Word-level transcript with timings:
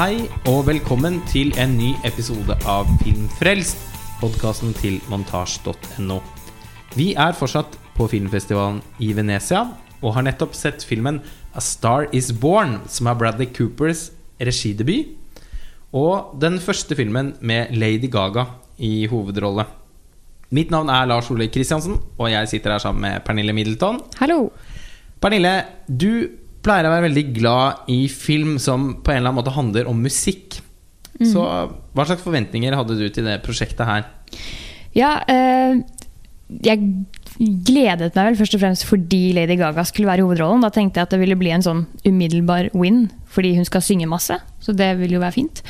Hei 0.00 0.22
og 0.48 0.62
velkommen 0.64 1.18
til 1.28 1.50
en 1.60 1.74
ny 1.76 1.90
episode 2.08 2.54
av 2.64 2.88
Filmfrelst, 3.02 3.82
podkasten 4.16 4.70
til 4.78 4.94
montasj.no. 5.12 6.16
Vi 6.96 7.10
er 7.20 7.36
fortsatt 7.36 7.76
på 7.98 8.06
filmfestivalen 8.08 8.78
i 9.04 9.10
Venezia 9.12 9.66
og 10.00 10.16
har 10.16 10.24
nettopp 10.24 10.56
sett 10.56 10.86
filmen 10.88 11.20
A 11.52 11.60
Star 11.60 12.08
Is 12.16 12.30
Born, 12.32 12.78
som 12.88 13.12
er 13.12 13.20
Bradley 13.20 13.52
Coopers 13.52 14.06
regidebut. 14.40 15.12
Og 15.92 16.32
den 16.40 16.56
første 16.64 16.96
filmen 16.96 17.34
med 17.44 17.76
Lady 17.76 18.08
Gaga 18.08 18.46
i 18.80 19.04
hovedrolle. 19.04 19.68
Mitt 20.48 20.72
navn 20.72 20.88
er 20.88 21.12
Lars 21.12 21.28
Ole 21.28 21.52
Kristiansen, 21.52 22.00
og 22.16 22.32
jeg 22.32 22.48
sitter 22.48 22.72
her 22.78 22.86
sammen 22.88 23.04
med 23.04 23.20
Pernille 23.28 23.52
Middleton. 23.52 24.00
Hallo. 24.16 24.46
Pernille, 25.20 25.58
du 25.92 26.40
pleier 26.64 26.88
å 26.88 26.92
være 26.92 27.08
veldig 27.08 27.26
glad 27.36 27.92
i 27.92 28.02
film 28.12 28.58
som 28.62 28.92
på 29.00 29.12
en 29.12 29.20
eller 29.20 29.30
annen 29.30 29.40
måte 29.40 29.54
handler 29.54 29.88
om 29.90 30.02
musikk. 30.04 30.60
Så 31.20 31.44
hva 31.44 32.06
slags 32.08 32.24
forventninger 32.24 32.72
hadde 32.72 32.96
du 32.96 33.06
til 33.12 33.26
det 33.28 33.42
prosjektet 33.44 33.84
her? 33.84 34.06
Ja, 34.96 35.18
eh, 35.28 35.82
jeg 36.64 37.06
gledet 37.40 38.16
meg 38.16 38.30
vel 38.30 38.38
først 38.40 38.56
og 38.56 38.62
fremst 38.62 38.84
fordi 38.88 39.30
Lady 39.36 39.56
Gaga 39.60 39.84
skulle 39.88 40.10
være 40.10 40.24
hovedrollen. 40.26 40.64
Da 40.64 40.72
tenkte 40.74 41.00
jeg 41.00 41.08
at 41.08 41.14
det 41.14 41.20
ville 41.22 41.38
bli 41.40 41.52
en 41.54 41.64
sånn 41.64 41.84
umiddelbar 42.04 42.70
win, 42.76 43.06
fordi 43.30 43.54
hun 43.56 43.68
skal 43.68 43.84
synge 43.84 44.08
masse. 44.10 44.36
Så 44.60 44.74
det 44.76 44.90
ville 44.98 45.16
jo 45.16 45.22
være 45.22 45.36
fint. 45.38 45.62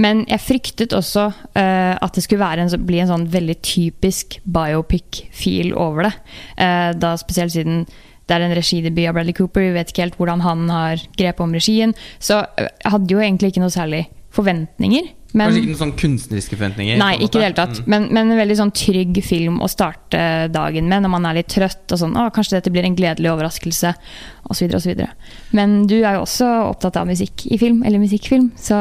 Men 0.00 0.24
jeg 0.30 0.44
fryktet 0.44 0.96
også 0.96 1.28
eh, 1.58 1.94
at 1.96 2.14
det 2.14 2.24
skulle 2.24 2.44
være 2.44 2.64
en, 2.64 2.86
bli 2.88 3.02
en 3.02 3.10
sånn 3.10 3.26
veldig 3.32 3.58
typisk 3.66 4.38
biopic-feel 4.48 5.74
over 5.76 6.08
det. 6.08 6.14
Eh, 6.56 6.92
da 6.96 7.16
spesielt 7.20 7.56
siden 7.56 7.84
det 8.28 8.36
er 8.36 8.46
en 8.46 8.56
regidebut 8.56 9.08
av 9.08 9.16
Bradley 9.16 9.36
Cooper, 9.36 9.64
vi 9.64 9.76
vet 9.76 9.92
ikke 9.92 10.06
helt 10.06 10.18
hvordan 10.20 10.44
han 10.44 10.66
har 10.72 11.04
grepet 11.18 11.44
om 11.44 11.54
regien. 11.56 11.94
Så 12.20 12.42
jeg 12.60 12.92
hadde 12.92 13.14
jo 13.14 13.22
egentlig 13.24 13.52
ikke 13.52 13.64
noe 13.64 13.74
særlig 13.74 14.06
forventninger. 14.36 15.14
Men, 15.36 15.50
Kanskje 15.50 15.60
ikke 15.60 15.72
noen 15.74 15.80
sånn 15.82 15.96
kunstneriske 16.00 16.56
forventninger? 16.56 16.96
Nei, 17.00 17.10
ikke 17.20 17.36
i 17.36 17.40
det 17.42 17.46
hele 17.50 17.58
tatt. 17.58 17.80
Mm. 17.82 17.88
Men, 17.92 18.06
men 18.16 18.32
en 18.32 18.40
veldig 18.40 18.56
sånn 18.62 18.72
trygg 18.72 19.18
film 19.26 19.58
å 19.60 19.68
starte 19.68 20.22
dagen 20.52 20.88
med 20.88 21.04
når 21.04 21.12
man 21.12 21.28
er 21.28 21.36
litt 21.40 21.50
trøtt. 21.52 21.84
og 21.92 22.00
sånn, 22.00 22.16
å, 22.16 22.30
Kanskje 22.32 22.56
dette 22.56 22.72
blir 22.72 22.86
en 22.88 22.96
gledelig 22.96 23.34
overraskelse, 23.34 23.92
osv. 24.48 24.72
osv. 24.78 25.04
Men 25.56 25.82
du 25.90 25.98
er 25.98 26.16
jo 26.16 26.24
også 26.24 26.48
opptatt 26.70 26.96
av 27.00 27.10
musikk 27.10 27.44
i 27.52 27.60
film, 27.60 27.82
eller 27.84 28.00
musikkfilm, 28.00 28.50
så 28.56 28.80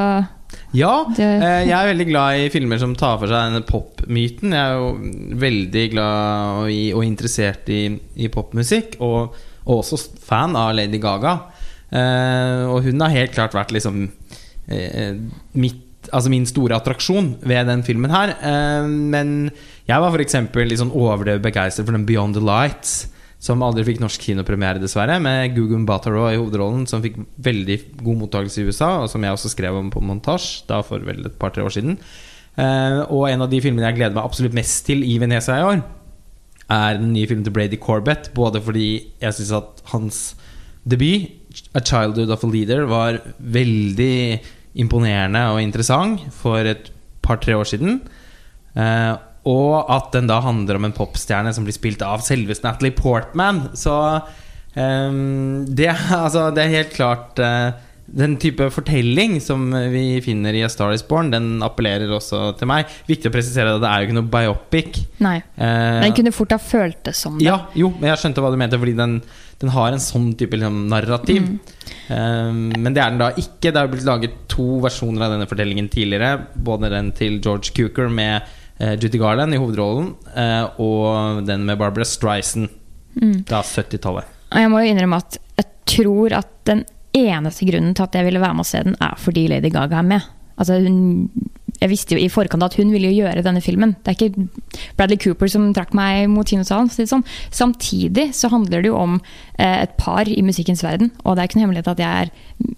Ja, 0.76 1.08
eh, 1.16 1.64
jeg 1.67 1.73
er 1.76 1.90
veldig 1.90 2.08
glad 2.09 2.42
i 2.42 2.50
filmer 2.52 2.80
som 2.81 2.95
tar 2.98 3.17
for 3.22 3.31
seg 3.31 3.50
denne 3.50 3.64
popmyten. 3.67 4.54
Jeg 4.56 4.62
er 4.62 4.80
jo 4.80 5.39
veldig 5.44 5.86
glad 5.94 6.72
i, 6.73 6.81
og 6.95 7.06
interessert 7.08 7.70
i, 7.73 7.81
i 8.20 8.30
popmusikk, 8.31 8.98
og, 9.04 9.36
og 9.66 9.81
også 9.81 10.00
fan 10.23 10.56
av 10.59 10.73
Lady 10.78 11.00
Gaga. 11.04 11.38
Eh, 11.88 12.64
og 12.67 12.88
hun 12.88 13.04
har 13.04 13.16
helt 13.16 13.36
klart 13.36 13.56
vært 13.56 13.73
liksom 13.76 14.06
eh, 14.67 15.20
mitt, 15.56 16.12
altså 16.12 16.31
min 16.31 16.48
store 16.48 16.80
attraksjon 16.80 17.34
ved 17.48 17.67
den 17.72 17.84
filmen 17.88 18.14
her. 18.14 18.36
Men 18.88 19.50
jeg 19.88 20.04
var 20.04 20.16
f.eks. 20.16 20.38
litt 20.56 20.80
sånn 20.80 20.95
overdrevet 20.95 21.44
begeistret 21.44 21.88
for 21.88 21.95
den 21.95 22.08
Beyond 22.08 22.39
the 22.39 22.44
Lights. 22.44 23.08
Som 23.39 23.61
aldri 23.61 23.83
fikk 23.85 23.99
norsk 24.02 24.23
kinopremiere, 24.25 24.81
dessverre. 24.81 25.19
Med 25.21 25.53
Gugun 25.53 25.85
Bataro 25.85 26.25
i 26.31 26.39
hovedrollen, 26.39 26.88
som 26.89 27.03
fikk 27.03 27.19
veldig 27.45 27.77
god 28.02 28.23
mottakelse 28.23 28.63
i 28.63 28.71
USA, 28.71 28.89
og 29.03 29.11
som 29.11 29.23
jeg 29.23 29.35
også 29.35 29.52
skrev 29.53 29.77
om 29.77 29.91
på 29.93 30.02
montasje 30.02 30.66
da 30.69 30.81
for 30.85 31.05
vel 31.05 31.27
et 31.30 31.38
par-tre 31.38 31.65
år 31.65 31.75
siden. 31.75 31.99
Eh, 32.58 33.03
og 33.13 33.27
en 33.30 33.45
av 33.45 33.52
de 33.52 33.61
filmene 33.61 33.85
jeg 33.91 33.99
gleder 33.99 34.17
meg 34.17 34.25
absolutt 34.25 34.58
mest 34.58 34.81
til 34.88 35.05
i 35.05 35.19
Venezia 35.21 35.59
i 35.59 35.67
år, 35.67 35.83
er 36.73 36.97
den 36.97 37.13
nye 37.13 37.30
filmen 37.30 37.45
til 37.45 37.53
Brady 37.53 37.77
Corbett. 37.80 38.31
Både 38.35 38.61
fordi 38.63 38.89
jeg 39.21 39.37
syns 39.37 39.53
at 39.55 39.83
hans 39.93 40.21
debut, 40.87 41.30
'A 41.73 41.81
Childhood 41.81 42.30
of 42.33 42.43
a 42.43 42.47
Leader', 42.47 42.87
var 42.89 43.21
veldig 43.39 44.42
imponerende 44.76 45.42
og 45.53 45.61
interessant 45.61 46.21
for 46.33 46.58
et 46.58 46.92
par-tre 47.21 47.55
år 47.58 47.65
siden. 47.65 48.02
Eh, 48.76 49.15
og 49.47 49.89
at 49.93 50.11
den 50.15 50.30
da 50.30 50.41
handler 50.43 50.80
om 50.80 50.87
en 50.89 50.95
popstjerne 50.95 51.53
som 51.55 51.67
blir 51.67 51.75
spilt 51.75 52.03
av 52.05 52.23
selveste 52.25 52.67
Natalie 52.67 52.95
Portman. 52.95 53.67
Så 53.77 53.93
um, 54.75 55.65
det, 55.67 55.91
altså, 56.23 56.49
det 56.55 56.65
er 56.65 56.73
helt 56.80 56.95
klart 56.97 57.39
uh, 57.39 57.71
Den 58.08 58.37
type 58.39 58.69
fortelling 58.71 59.37
som 59.43 59.65
vi 59.91 60.21
finner 60.23 60.55
i 60.55 60.63
A 60.63 60.69
Star 60.71 60.93
Is 60.95 61.03
Born, 61.03 61.31
den 61.33 61.58
appellerer 61.65 62.11
også 62.15 62.53
til 62.59 62.69
meg. 62.71 62.91
Viktig 63.09 63.31
å 63.31 63.35
presisere 63.35 63.75
at 63.75 63.83
det 63.83 63.89
er 63.89 64.03
jo 64.03 64.08
ikke 64.08 64.19
noe 64.19 64.31
biopic. 64.35 65.02
nei. 65.23 65.39
uh, 65.59 65.99
Men 66.03 66.15
kunne 66.15 66.35
fort 66.35 66.55
ha 66.55 66.61
følt 66.61 67.02
det 67.08 67.15
som 67.19 67.39
det. 67.39 67.47
ja, 67.47 67.61
jo, 67.75 67.91
men 67.97 68.11
jeg 68.14 68.23
skjønte 68.23 68.43
hva 68.43 68.53
du 68.53 68.59
mente, 68.59 68.79
fordi 68.79 68.95
den, 68.99 69.19
den 69.64 69.75
har 69.75 69.91
en 69.91 70.03
sånn 70.03 70.31
type 70.39 70.59
liksom, 70.59 70.85
narrativ. 70.91 71.52
Eh, 72.08 72.52
men 72.53 72.93
det 72.95 73.02
er 73.02 73.11
den 73.11 73.21
da 73.21 73.31
ikke. 73.35 73.71
Det 73.71 73.79
har 73.79 73.89
blitt 73.91 74.08
laget 74.08 74.37
to 74.52 74.79
versjoner 74.83 75.25
av 75.25 75.35
denne 75.35 75.49
fortellingen 75.49 75.89
tidligere. 75.91 76.47
Både 76.55 76.91
den 76.93 77.11
til 77.17 77.41
George 77.43 77.73
Cooker 77.75 78.11
med 78.11 78.35
eh, 78.37 78.53
Judy 78.77 79.17
Garland 79.17 79.55
i 79.55 79.60
hovedrollen, 79.61 80.11
eh, 80.36 80.82
og 80.83 81.43
den 81.48 81.65
med 81.65 81.80
Barbara 81.80 82.05
Streisand 82.05 82.70
fra 83.49 83.64
70-tallet. 83.65 84.27
Jeg 84.54 84.70
må 84.70 84.83
jo 84.83 84.92
innrømme 84.92 85.17
at 85.17 85.39
jeg 85.58 85.70
tror 85.89 86.36
at 86.38 86.52
den 86.70 86.83
eneste 87.17 87.65
grunnen 87.65 87.95
til 87.98 88.05
at 88.05 88.15
jeg 88.15 88.27
ville 88.27 88.42
være 88.43 88.58
med 88.58 88.65
å 88.65 88.70
se 88.70 88.83
den, 88.86 88.98
er 89.02 89.15
fordi 89.20 89.48
Lady 89.49 89.71
Gaga 89.73 90.02
er 90.04 90.10
med. 90.11 90.27
Altså 90.58 90.80
hun, 90.82 91.30
jeg 91.82 91.92
visste 91.92 92.15
jo 92.15 92.21
i 92.21 92.30
forkant 92.32 92.65
at 92.65 92.77
hun 92.80 92.92
ville 92.93 93.11
jo 93.11 93.23
gjøre 93.23 93.43
denne 93.45 93.61
filmen. 93.61 93.93
Det 94.04 94.14
er 94.14 94.17
ikke 94.17 94.48
Bradley 94.98 95.20
Cooper 95.21 95.49
som 95.52 95.70
trakk 95.76 95.93
meg 95.98 96.26
mot 96.32 96.48
kinosalen. 96.48 96.89
for 96.89 96.95
å 96.95 96.98
si 96.98 97.05
det 97.05 97.11
Sånn. 97.11 97.26
Samtidig 97.54 98.27
så 98.36 98.49
handler 98.52 98.83
det 98.83 98.92
jo 98.92 98.98
om 98.98 99.20
eh, 99.58 99.83
et 99.83 99.93
par 99.99 100.27
i 100.27 100.42
musikkens 100.45 100.83
verden. 100.83 101.11
Og 101.23 101.36
det 101.36 101.43
er 101.43 101.49
ikke 101.49 101.60
noe 101.60 101.65
hemmelighet 101.67 101.92
at 101.93 102.02
jeg 102.02 102.26
er 102.26 102.32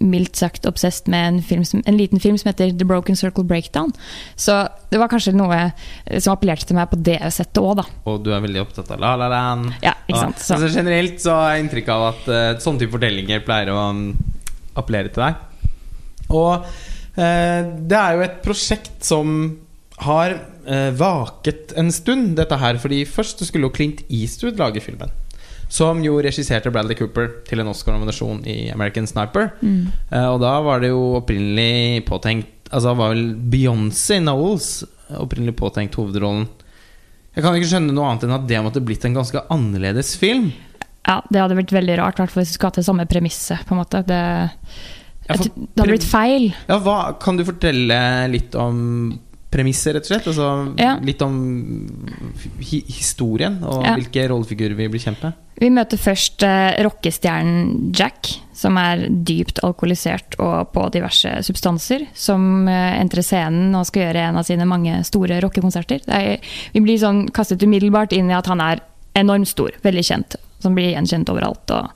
mildt 0.04 0.36
sagt 0.36 0.68
obsessed 0.68 1.08
med 1.10 1.26
en, 1.26 1.40
film 1.44 1.64
som, 1.64 1.82
en 1.86 1.96
liten 1.96 2.20
film 2.20 2.36
som 2.40 2.50
heter 2.52 2.74
The 2.76 2.86
Broken 2.88 3.16
Circle 3.16 3.44
Breakdown. 3.44 3.94
Så 4.36 4.62
det 4.92 5.00
var 5.00 5.10
kanskje 5.12 5.34
noe 5.36 5.58
eh, 5.70 6.20
som 6.20 6.34
appellerte 6.36 6.68
til 6.68 6.78
meg 6.78 6.90
på 6.92 7.00
det 7.00 7.18
settet 7.34 7.62
òg, 7.62 7.80
da. 7.80 7.86
Og 8.10 8.20
du 8.24 8.32
er 8.34 8.44
veldig 8.44 8.64
opptatt 8.66 8.92
av 8.94 9.02
La 9.02 9.16
La 9.20 9.30
Land. 9.32 9.72
Ja, 9.84 9.96
ikke 10.06 10.26
sant? 10.26 10.44
Så. 10.44 10.58
Altså, 10.58 10.72
generelt 10.76 11.20
så 11.22 11.38
har 11.40 11.54
jeg 11.54 11.66
inntrykk 11.66 11.92
av 11.94 12.06
at 12.10 12.30
uh, 12.30 12.38
sånne 12.62 12.84
type 12.84 12.94
fortellinger 12.94 13.44
pleier 13.46 13.72
å 13.72 13.80
um, 13.90 14.06
appellere 14.80 15.12
til 15.14 15.24
deg. 15.24 15.46
Og 16.30 16.66
det 17.16 17.98
er 17.98 18.16
jo 18.16 18.24
et 18.26 18.38
prosjekt 18.44 19.02
som 19.06 19.32
har 20.00 20.36
eh, 20.66 20.90
vaket 20.96 21.74
en 21.78 21.90
stund, 21.92 22.36
dette 22.38 22.60
her. 22.60 22.78
Fordi 22.80 23.02
først 23.08 23.42
skulle 23.46 23.68
jo 23.68 23.74
Clint 23.74 24.04
Eastwood 24.08 24.60
lage 24.60 24.82
filmen. 24.84 25.12
Som 25.70 26.00
jo 26.02 26.16
regisserte 26.22 26.72
Bradley 26.74 26.98
Cooper 26.98 27.28
til 27.46 27.62
en 27.62 27.70
Oscar-nominasjon 27.70 28.42
i 28.48 28.70
American 28.74 29.06
Sniper. 29.06 29.52
Mm. 29.62 29.92
og 30.32 30.40
da 30.42 30.56
var 30.66 30.80
det 30.82 30.90
jo 30.90 31.20
opprinnelig 31.20 32.06
påtenkt 32.08 32.56
Altså 32.70 32.92
var 32.94 33.14
vel 33.16 33.32
Beyoncé 33.50 34.20
Knowles 34.20 34.84
opprinnelig 35.18 35.56
påtenkt 35.58 35.96
hovedrollen. 35.98 36.46
Jeg 37.34 37.44
kan 37.44 37.56
ikke 37.56 37.70
skjønne 37.70 37.94
noe 37.94 38.08
annet 38.10 38.26
enn 38.26 38.34
at 38.36 38.46
det 38.50 38.62
måtte 38.64 38.82
blitt 38.84 39.06
en 39.06 39.16
ganske 39.16 39.42
annerledes 39.54 40.16
film. 40.18 40.50
Ja, 41.06 41.20
det 41.30 41.40
hadde 41.40 41.56
blitt 41.58 41.74
veldig 41.74 41.96
rart, 42.00 42.18
i 42.18 42.22
hvert 42.22 42.32
fall 42.32 42.42
hvis 42.42 42.52
du 42.52 42.56
skulle 42.58 42.72
hatt 42.72 42.80
det 42.82 42.86
samme 42.88 43.06
premisset. 43.10 43.62
på 43.66 43.74
en 43.74 43.80
måte. 43.80 44.02
Det, 44.06 44.22
Det 45.38 45.82
har 45.82 45.90
blitt 45.90 46.06
feil. 46.06 46.50
Ja, 46.68 46.78
hva, 46.78 47.18
Kan 47.20 47.36
du 47.36 47.44
fortelle 47.44 48.28
litt 48.30 48.54
om 48.54 49.18
premisset, 49.50 49.94
rett 49.96 50.06
og 50.06 50.10
slett? 50.12 50.26
Altså, 50.30 50.48
Ja. 50.78 50.96
Litt 51.02 51.22
om 51.22 51.88
hi 52.60 52.82
historien, 52.86 53.62
og 53.64 53.84
Ja. 53.84 53.96
hvilke 53.96 54.28
rollefigurer 54.30 54.76
vi 54.76 54.88
blir 54.88 55.00
kjent 55.00 55.22
med? 55.22 55.32
Vi 55.60 55.68
møter 55.68 55.98
først 55.98 56.42
uh, 56.42 56.82
rockestjernen 56.82 57.92
Jack, 57.92 58.30
som 58.54 58.76
er 58.78 59.08
dypt 59.08 59.58
alkoholisert 59.62 60.38
og 60.38 60.72
på 60.72 60.90
diverse 60.92 61.42
substanser. 61.42 62.06
Som 62.14 62.68
uh, 62.68 63.00
entrer 63.00 63.22
scenen 63.22 63.74
og 63.74 63.86
skal 63.86 64.06
gjøre 64.06 64.28
en 64.28 64.36
av 64.40 64.44
sine 64.44 64.64
mange 64.64 65.02
store 65.04 65.40
rockekonserter. 65.42 66.00
Er, 66.08 66.38
vi 66.72 66.80
blir 66.80 66.96
sånn 66.98 67.28
kastet 67.30 67.62
umiddelbart 67.62 68.12
inn 68.12 68.30
i 68.30 68.38
at 68.38 68.46
han 68.46 68.60
er 68.60 68.80
enormt 69.18 69.48
stor, 69.48 69.70
veldig 69.82 70.04
kjent. 70.06 70.36
Som 70.60 70.74
blir 70.76 70.94
gjenkjent 70.94 71.28
overalt, 71.28 71.70
og, 71.72 71.90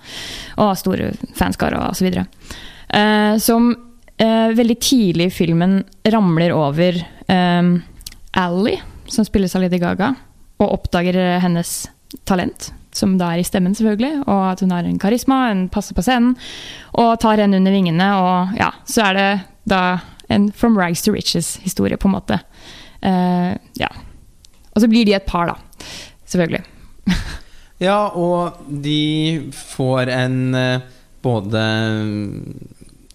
og 0.58 0.68
har 0.70 0.74
store 0.80 1.12
fanskare 1.36 1.78
og 1.88 1.96
så 1.96 2.04
videre. 2.04 2.26
Eh, 2.94 3.38
som 3.38 3.76
eh, 4.16 4.48
veldig 4.54 4.76
tidlig 4.80 5.26
i 5.26 5.34
filmen 5.34 5.80
ramler 6.04 6.52
over 6.54 7.00
eh, 7.26 7.62
Ally, 8.32 8.76
som 9.06 9.26
spilles 9.26 9.56
av 9.56 9.64
Lady 9.64 9.80
Gaga, 9.82 10.12
og 10.62 10.76
oppdager 10.78 11.18
hennes 11.42 11.74
talent, 12.28 12.70
som 12.94 13.16
da 13.18 13.32
er 13.34 13.42
i 13.42 13.46
stemmen, 13.46 13.74
selvfølgelig, 13.74 14.22
og 14.28 14.42
at 14.52 14.62
hun 14.62 14.74
har 14.74 14.86
en 14.86 15.00
karisma, 15.02 15.48
en 15.50 15.66
passer 15.72 15.96
på 15.96 16.04
scenen, 16.06 16.36
og 16.94 17.18
tar 17.22 17.42
henne 17.42 17.58
under 17.58 17.74
vingene, 17.74 18.08
og 18.22 18.54
ja, 18.60 18.70
så 18.86 19.08
er 19.08 19.18
det 19.18 19.28
da 19.70 19.82
en 20.32 20.48
From 20.54 20.78
Rags 20.78 21.02
to 21.02 21.12
Riches-historie, 21.12 21.98
på 21.98 22.08
en 22.08 22.14
måte. 22.14 22.38
Eh, 23.02 23.52
ja. 23.80 23.90
Og 24.74 24.82
så 24.82 24.90
blir 24.90 25.06
de 25.06 25.16
et 25.18 25.26
par, 25.26 25.50
da. 25.50 25.88
Selvfølgelig. 26.30 26.62
Ja, 27.82 28.06
og 28.16 28.62
de 28.70 29.50
får 29.52 30.08
en 30.14 30.54
både 31.26 31.62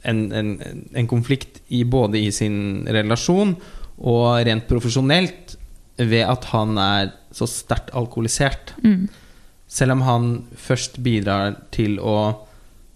en, 0.07 0.19
en, 0.31 0.51
en 0.95 1.07
konflikt 1.07 1.59
i 1.67 1.83
både 1.83 2.21
i 2.21 2.31
sin 2.31 2.87
relasjon 2.87 3.55
og 3.99 4.27
rent 4.47 4.67
profesjonelt 4.69 5.57
ved 5.99 6.23
at 6.23 6.45
han 6.53 6.77
er 6.79 7.11
så 7.35 7.47
sterkt 7.49 7.91
alkoholisert. 7.97 8.73
Mm. 8.83 9.09
Selv 9.69 9.97
om 9.97 10.05
han 10.07 10.29
først 10.57 11.01
bidrar 11.03 11.57
til 11.75 11.99
å 11.99 12.45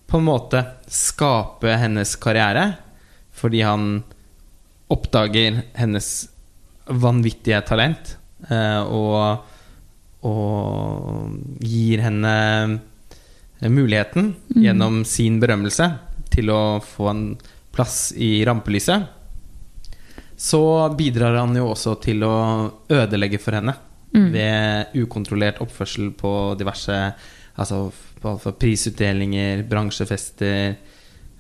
på 0.08 0.20
en 0.22 0.28
måte 0.28 0.62
skape 0.94 1.74
hennes 1.82 2.16
karriere, 2.22 2.76
fordi 3.34 3.64
han 3.66 4.04
oppdager 4.94 5.64
hennes 5.80 6.10
vanvittige 6.86 7.64
talent. 7.66 8.18
eh, 8.50 8.82
og, 8.84 9.42
og 10.28 11.64
gir 11.64 12.04
henne 12.04 12.34
muligheten, 13.64 14.36
gjennom 14.54 15.04
sin 15.08 15.40
berømmelse, 15.40 15.88
til 16.34 16.52
å 16.54 16.64
få 16.84 17.10
en 17.12 17.26
plass 17.74 18.12
i 18.18 18.44
rampelyset. 18.46 19.06
Så 20.38 20.64
bidrar 20.98 21.38
han 21.40 21.56
jo 21.56 21.70
også 21.72 21.96
til 22.04 22.26
å 22.26 22.36
ødelegge 22.92 23.40
for 23.42 23.56
henne 23.58 23.78
ved 24.14 24.94
ukontrollert 24.98 25.62
oppførsel 25.64 26.12
på 26.18 26.34
diverse 26.60 26.98
Altså 27.54 27.92
på 28.18 28.54
prisutdelinger, 28.58 29.60
bransjefester 29.70 30.72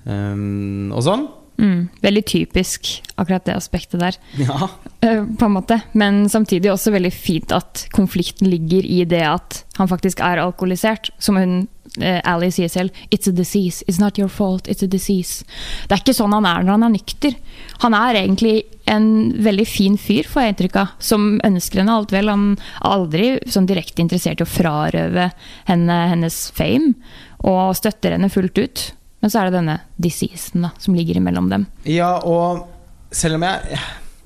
um, 0.05 0.91
og 0.93 1.01
sånn. 1.07 1.23
Mm, 1.57 1.87
veldig 2.01 2.23
typisk, 2.29 2.89
akkurat 3.15 3.45
det 3.47 3.55
aspektet 3.57 4.01
der. 4.01 4.17
Ja. 4.37 4.69
eh, 5.05 5.23
på 5.23 5.47
en 5.47 5.55
måte. 5.55 5.79
Men 5.97 6.27
samtidig 6.29 6.71
også 6.71 6.93
veldig 6.93 7.13
fint 7.13 7.53
at 7.55 7.87
konflikten 7.97 8.49
ligger 8.51 8.85
i 8.85 9.03
det 9.09 9.23
at 9.25 9.63
han 9.79 9.89
faktisk 9.89 10.21
er 10.21 10.41
alkoholisert. 10.43 11.09
Som 11.17 11.39
hun 11.41 11.55
eh, 12.01 12.21
Ali 12.23 12.51
sier 12.51 12.69
selv, 12.69 12.91
'It's 13.09 13.29
a 13.29 13.31
disease. 13.31 13.83
It's 13.87 13.99
not 13.99 14.17
your 14.17 14.29
fault. 14.29 14.67
It's 14.67 14.83
a 14.83 14.87
disease'. 14.87 15.43
Det 15.87 15.91
er 15.91 16.01
ikke 16.01 16.15
sånn 16.17 16.33
han 16.33 16.45
er 16.45 16.63
når 16.63 16.71
han 16.71 16.83
er 16.83 16.95
nykter. 16.97 17.35
Han 17.79 17.93
er 17.93 18.15
egentlig 18.15 18.63
en 18.85 19.33
veldig 19.43 19.67
fin 19.67 19.97
fyr, 19.97 20.23
får 20.23 20.41
jeg 20.41 20.53
inntrykk 20.53 20.75
av, 20.75 20.87
som 20.99 21.39
ønsker 21.43 21.79
henne 21.79 21.93
alt 21.93 22.11
vel. 22.11 22.29
Han 22.29 22.57
er 22.57 22.89
aldri 22.89 23.39
sånn 23.47 23.67
direkte 23.69 24.01
interessert 24.01 24.41
i 24.41 24.43
å 24.43 24.49
frarøve 24.49 25.31
henne 25.65 25.99
hennes 26.09 26.51
fame, 26.51 26.93
og 27.43 27.75
støtter 27.75 28.11
henne 28.11 28.29
fullt 28.29 28.57
ut. 28.57 28.91
Men 29.21 29.31
så 29.31 29.39
er 29.39 29.49
det 29.49 29.59
denne 29.59 29.79
diseasen 30.03 30.65
da, 30.65 30.73
som 30.79 30.95
ligger 30.95 31.15
imellom 31.15 31.49
dem. 31.49 31.67
Ja, 31.87 32.17
og 32.27 32.67
selv 33.15 33.37
om 33.37 33.45
jeg 33.47 33.79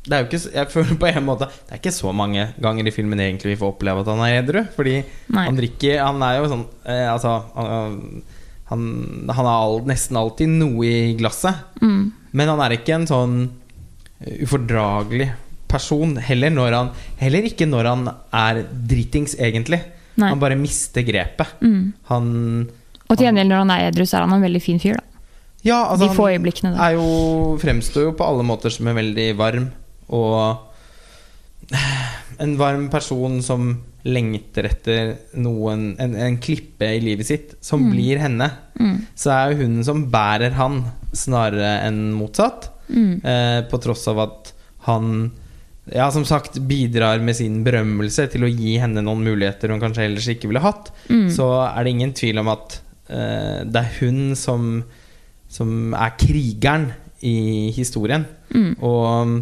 det 0.07 0.15
er 0.15 0.23
jo 0.23 0.27
ikke, 0.29 0.39
Jeg 0.55 0.71
føler 0.71 0.99
på 1.01 1.09
en 1.11 1.25
måte 1.27 1.47
Det 1.51 1.75
er 1.75 1.79
ikke 1.81 1.91
så 1.91 2.13
mange 2.15 2.45
ganger 2.63 2.87
i 2.87 2.93
filmen 2.95 3.19
egentlig 3.19 3.53
vi 3.53 3.59
får 3.59 3.73
oppleve 3.73 4.03
at 4.03 4.11
han 4.11 4.23
er 4.23 4.37
edru. 4.39 4.61
Fordi 4.75 4.95
Nei. 5.35 5.45
han 5.49 5.59
drikker 5.59 5.99
Han 5.99 6.23
er 6.23 6.37
jo 6.39 6.49
sånn 6.53 6.63
eh, 6.87 7.07
Altså 7.11 7.33
Han, 7.57 8.23
han, 8.71 8.85
han 9.27 9.49
har 9.49 9.51
all, 9.51 9.81
nesten 9.87 10.19
alltid 10.19 10.51
noe 10.51 10.87
i 10.87 11.13
glasset. 11.19 11.67
Mm. 11.83 12.01
Men 12.39 12.53
han 12.53 12.63
er 12.63 12.77
ikke 12.77 12.97
en 12.97 13.07
sånn 13.07 13.35
ufordragelig 14.43 15.29
person. 15.71 16.15
Heller, 16.23 16.51
når 16.51 16.75
han, 16.75 16.89
heller 17.21 17.47
ikke 17.47 17.67
når 17.69 17.89
han 17.91 18.09
er 18.35 18.63
dritings, 18.89 19.37
egentlig. 19.39 19.79
Nei. 20.17 20.31
Han 20.33 20.41
bare 20.41 20.57
mister 20.59 21.05
grepet. 21.05 21.59
Mm. 21.61 21.93
Han 22.11 22.29
Og 23.07 23.15
til 23.15 23.27
gjengjeld 23.27 23.53
når 23.53 23.63
han 23.63 23.73
er 23.75 23.85
edru, 23.91 24.03
så 24.07 24.19
er 24.19 24.25
han 24.25 24.35
en 24.39 24.43
veldig 24.43 24.63
fin 24.63 24.81
fyr, 24.83 24.97
da. 24.99 25.03
Ja, 25.65 25.79
altså 25.89 26.05
De 26.07 26.15
få 26.15 26.27
han 26.27 26.37
øyeblikkene 26.37 26.71
der. 26.75 26.79
er 26.85 26.95
jo, 26.95 27.57
fremstår 27.61 28.07
jo 28.07 28.15
på 28.15 28.25
alle 28.27 28.45
måter 28.45 28.71
som 28.71 28.87
en 28.87 28.95
veldig 28.95 29.27
varm 29.39 29.69
og 30.13 30.63
En 32.39 32.53
varm 32.59 32.85
person 32.93 33.41
som 33.43 33.71
lengter 34.07 34.67
etter 34.69 35.15
noen 35.41 35.89
En, 35.99 36.13
en 36.15 36.37
klippe 36.39 36.85
i 36.95 37.01
livet 37.03 37.27
sitt, 37.27 37.55
som 37.65 37.89
blir 37.91 38.21
henne. 38.21 38.47
Mm. 38.79 38.93
Så 39.17 39.31
er 39.33 39.51
jo 39.51 39.65
hun 39.65 39.81
som 39.83 40.05
bærer 40.13 40.53
han, 40.55 40.83
snarere 41.17 41.81
enn 41.87 42.13
motsatt. 42.15 42.69
Mm. 42.87 43.19
Eh, 43.25 43.59
på 43.67 43.79
tross 43.83 44.05
av 44.07 44.21
at 44.23 44.53
han 44.87 45.31
ja, 45.91 46.09
som 46.11 46.23
sagt 46.27 46.59
bidrar 46.67 47.19
med 47.23 47.35
sin 47.35 47.61
berømmelse 47.65 48.27
til 48.31 48.43
å 48.43 48.51
gi 48.51 48.77
henne 48.79 49.03
noen 49.03 49.23
muligheter 49.23 49.71
hun 49.71 49.79
kanskje 49.81 50.05
ellers 50.07 50.27
ikke 50.31 50.49
ville 50.51 50.63
hatt, 50.63 50.91
Mm. 51.09 51.29
så 51.31 51.47
er 51.67 51.83
det 51.83 51.91
ingen 51.93 52.13
tvil 52.13 52.39
om 52.41 52.49
at 52.51 52.79
eh, 53.09 53.63
det 53.63 53.81
er 53.81 53.93
hun 54.01 54.35
som, 54.35 54.83
som 55.47 55.93
er 55.95 56.15
krigeren 56.19 56.89
i 57.23 57.71
historien. 57.75 58.25
Mm. 58.53 58.73
Og 58.83 59.37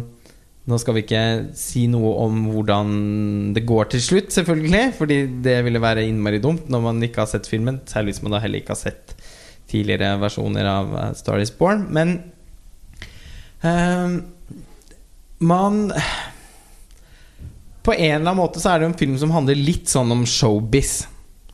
nå 0.66 0.78
skal 0.82 0.96
vi 0.96 1.04
ikke 1.04 1.22
si 1.54 1.84
noe 1.90 2.12
om 2.24 2.46
hvordan 2.50 2.88
det 3.54 3.62
går 3.68 3.92
til 3.92 4.02
slutt, 4.02 4.32
selvfølgelig, 4.34 4.84
fordi 4.98 5.18
det 5.44 5.60
ville 5.66 5.82
være 5.82 6.06
innmari 6.08 6.40
dumt 6.42 6.66
når 6.72 6.82
man 6.88 7.02
ikke 7.06 7.22
har 7.22 7.30
sett 7.30 7.46
filmen, 7.46 7.78
særlig 7.86 8.16
hvis 8.16 8.24
man 8.24 8.34
da 8.34 8.40
heller 8.42 8.62
ikke 8.62 8.74
har 8.74 8.80
sett 8.80 9.14
tidligere 9.70 10.16
versjoner 10.22 10.66
av 10.70 10.94
uh, 10.94 11.04
Star 11.18 11.42
Is 11.42 11.52
Born. 11.54 11.86
Men 11.94 12.16
eh, 13.62 14.16
man 15.38 15.80
På 17.82 17.94
en 17.94 18.02
eller 18.02 18.22
annen 18.24 18.38
måte 18.38 18.62
så 18.62 18.72
er 18.72 18.82
det 18.82 18.90
en 18.90 18.98
film 18.98 19.14
som 19.18 19.34
handler 19.34 19.58
litt 19.58 19.90
sånn 19.90 20.10
om 20.10 20.24
showbiz. 20.26 21.04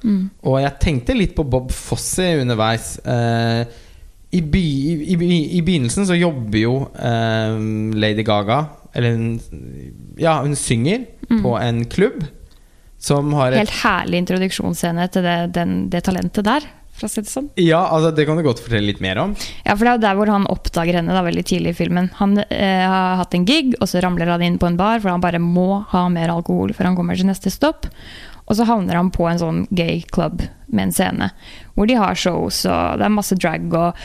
Mm. 0.02 0.30
Og 0.48 0.60
jeg 0.62 0.78
tenkte 0.80 1.16
litt 1.16 1.34
på 1.36 1.44
Bob 1.44 1.68
Fosse 1.76 2.30
underveis. 2.40 2.94
Eh, 3.04 3.66
i, 4.32 4.40
by, 4.40 4.66
i, 5.12 5.16
i, 5.16 5.40
I 5.58 5.62
begynnelsen 5.64 6.06
så 6.08 6.16
jobber 6.16 6.56
jo 6.58 6.76
eh, 6.96 7.56
Lady 8.00 8.24
Gaga 8.24 8.62
Eller 8.96 9.16
hun, 9.16 9.26
ja, 10.20 10.38
hun 10.40 10.56
synger 10.56 11.04
på 11.28 11.52
en 11.60 11.84
klubb 11.92 12.24
som 13.02 13.32
har 13.34 13.52
et 13.52 13.64
Helt 13.64 13.80
herlig 13.82 14.22
introduksjonsscene 14.22 15.08
til 15.12 15.26
det, 15.26 15.36
den, 15.56 15.74
det 15.90 16.04
talentet 16.06 16.46
der, 16.46 16.66
for 16.94 17.08
å 17.08 17.10
si 17.10 17.24
det 17.24 17.32
sånn. 17.32 17.48
Ja, 17.58 17.80
altså 17.90 18.12
det 18.14 18.28
kan 18.28 18.38
du 18.38 18.44
godt 18.46 18.62
fortelle 18.62 18.92
litt 18.92 19.00
mer 19.02 19.18
om. 19.18 19.32
Ja, 19.64 19.74
for 19.74 19.82
det 19.82 19.90
er 19.90 19.96
jo 19.96 20.02
der 20.04 20.18
hvor 20.20 20.30
han 20.30 20.46
oppdager 20.52 21.00
henne 21.00 21.16
da, 21.16 21.24
veldig 21.26 21.44
tidlig 21.48 21.72
i 21.74 21.78
filmen. 21.80 22.12
Han 22.20 22.36
eh, 22.44 22.84
har 22.86 23.18
hatt 23.18 23.34
en 23.34 23.48
gig, 23.48 23.74
og 23.80 23.90
så 23.90 24.04
ramler 24.04 24.30
han 24.30 24.44
inn 24.46 24.60
på 24.62 24.70
en 24.70 24.78
bar, 24.78 25.02
for 25.02 25.10
han 25.10 25.24
bare 25.24 25.42
må 25.42 25.82
ha 25.90 26.04
mer 26.14 26.30
alkohol 26.36 26.76
før 26.76 26.92
han 26.92 27.00
kommer 27.00 27.18
til 27.18 27.26
neste 27.26 27.50
stopp. 27.50 27.90
Og 28.50 28.56
så 28.58 28.66
havner 28.68 28.98
han 28.98 29.10
på 29.14 29.24
en 29.30 29.38
sånn 29.40 29.60
gay 29.70 30.00
club 30.12 30.42
med 30.72 30.88
en 30.88 30.92
scene, 30.96 31.26
hvor 31.76 31.86
de 31.88 31.94
har 32.00 32.16
shows, 32.16 32.62
og 32.66 32.98
det 32.98 33.04
er 33.06 33.12
masse 33.12 33.36
drag, 33.36 33.66
og 33.76 33.98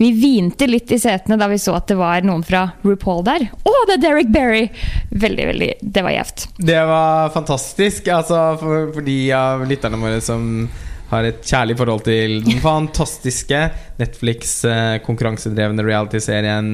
vi 0.00 0.08
hvinte 0.16 0.66
litt 0.66 0.90
i 0.92 0.98
setene 0.98 1.38
da 1.38 1.46
vi 1.50 1.58
så 1.62 1.76
at 1.78 1.86
det 1.90 1.96
var 2.00 2.22
noen 2.26 2.42
fra 2.46 2.64
RuPaul 2.82 3.22
der. 3.28 3.46
Å, 3.62 3.72
det 3.88 3.96
er 3.96 4.02
Derek 4.04 4.30
Berry! 4.34 4.64
Veldig, 5.10 5.46
veldig 5.52 5.70
Det 5.82 6.02
var 6.06 6.14
gjevt. 6.16 6.48
Det 6.58 6.80
var 6.90 7.30
fantastisk. 7.34 8.10
Altså 8.10 8.40
for, 8.60 8.90
for 8.96 9.06
de 9.06 9.18
av 9.38 9.62
lytterne 9.70 10.00
våre 10.02 10.20
som 10.24 10.66
har 11.10 11.26
et 11.26 11.40
kjærlig 11.46 11.74
forhold 11.78 12.04
til 12.06 12.36
den 12.46 12.60
fantastiske 12.62 13.64
Netflix-konkurransedrevne 14.02 15.82
reality-serien 15.86 16.68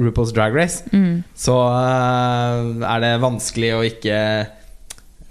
RuPaul's 0.00 0.32
Drag 0.34 0.54
Race, 0.56 0.84
Mm. 0.94 1.22
så 1.34 1.54
uh, 1.56 2.80
er 2.86 3.00
det 3.02 3.14
vanskelig 3.22 3.72
å 3.76 3.82
ikke 3.84 4.18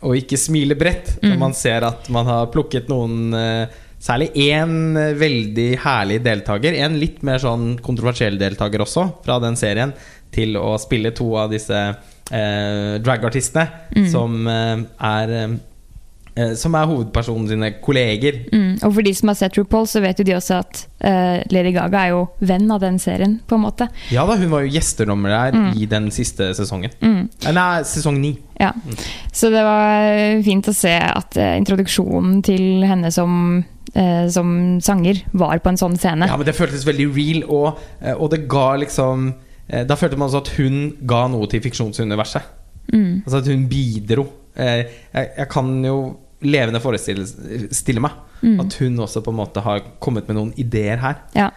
Å 0.01 0.13
ikke 0.15 0.37
smile 0.39 0.75
bredt 0.79 1.17
når 1.21 1.33
Mm. 1.35 1.39
man 1.39 1.53
ser 1.53 1.83
at 1.83 2.09
man 2.09 2.25
har 2.25 2.47
plukket 2.53 2.87
noen 2.91 3.33
eh, 3.33 3.67
Særlig 3.99 4.29
én 4.39 4.95
eh, 4.95 5.09
veldig 5.19 5.73
herlig 5.83 6.21
deltaker, 6.23 6.71
en 6.85 6.93
litt 7.01 7.17
mer 7.21 7.37
sånn 7.43 7.73
kontroversiell 7.83 8.37
deltaker 8.39 8.79
også, 8.79 9.03
fra 9.25 9.35
den 9.43 9.57
serien, 9.59 9.91
til 10.31 10.55
å 10.55 10.77
spille 10.79 11.11
to 11.11 11.35
av 11.35 11.49
disse 11.51 11.75
eh, 12.31 12.93
dragartistene 13.03 13.65
Mm. 13.97 14.07
som 14.11 14.47
eh, 14.47 14.77
er 15.03 15.29
eh, 15.41 15.57
Som 16.59 16.75
er 16.77 16.85
hovedpersonen 16.89 17.47
sine 17.49 17.71
kolleger. 17.83 18.37
Mm. 18.53 18.77
Og 18.85 18.93
for 18.93 19.05
de 19.05 19.13
som 19.17 19.31
har 19.31 19.37
sett 19.39 19.57
RuPaul, 19.57 19.87
så 19.89 20.01
vet 20.03 20.19
jo 20.21 20.25
de 20.27 20.35
også 20.37 20.59
at 20.61 20.81
uh, 21.03 21.39
Lady 21.51 21.71
Gaga 21.75 22.03
er 22.05 22.11
jo 22.13 22.21
venn 22.45 22.69
av 22.71 22.79
den 22.83 22.99
serien, 23.01 23.39
på 23.49 23.57
en 23.57 23.63
måte. 23.65 23.87
Ja 24.13 24.25
da, 24.29 24.35
hun 24.39 24.51
var 24.51 24.63
jo 24.63 24.71
gjestedommer 24.75 25.33
der 25.33 25.57
i 25.75 25.87
den 25.89 26.07
siste 26.15 26.51
sesongen. 26.57 26.93
Mm. 27.01 27.25
Eh, 27.45 27.51
Nei, 27.55 27.65
sesong 27.89 28.19
ni. 28.21 28.35
Ja. 28.59 28.71
Så 29.31 29.49
det 29.53 29.63
var 29.65 30.41
fint 30.45 30.69
å 30.69 30.75
se 30.75 30.93
at 30.99 31.37
uh, 31.39 31.51
introduksjonen 31.59 32.39
til 32.45 32.85
henne 32.87 33.11
som, 33.15 33.63
uh, 33.95 34.25
som 34.31 34.53
sanger 34.85 35.23
var 35.33 35.59
på 35.63 35.73
en 35.73 35.81
sånn 35.81 35.97
scene. 35.99 36.29
Ja, 36.29 36.37
men 36.39 36.47
det 36.47 36.57
føltes 36.57 36.87
veldig 36.87 37.09
real, 37.15 37.43
og, 37.47 37.83
eh, 38.03 38.15
og 38.15 38.31
det 38.33 38.45
ga 38.51 38.73
liksom 38.85 39.29
eh, 39.67 39.83
Da 39.87 39.97
følte 39.99 40.17
man 40.19 40.29
også 40.29 40.43
at 40.45 40.53
hun 40.59 40.79
ga 41.09 41.25
noe 41.31 41.49
til 41.51 41.63
fiksjonsuniverset. 41.65 42.55
Mm. 42.93 43.21
Altså 43.25 43.43
at 43.43 43.51
hun 43.51 43.67
bidro. 43.69 44.27
Eh, 44.55 44.81
Jeg, 45.13 45.29
jeg 45.37 45.47
kan 45.51 45.69
jo 45.85 45.99
levende 46.41 46.79
forestille 46.81 47.99
meg 48.01 48.11
Mm. 48.41 48.59
at 48.61 48.73
hun 48.79 48.95
også 49.03 49.19
på 49.21 49.31
en 49.33 49.35
måte 49.35 49.59
har 49.61 49.81
kommet 49.99 50.25
med 50.29 50.37
noen 50.37 50.53
ideer 50.55 50.97
her. 51.01 51.17
Ja. 51.35 51.49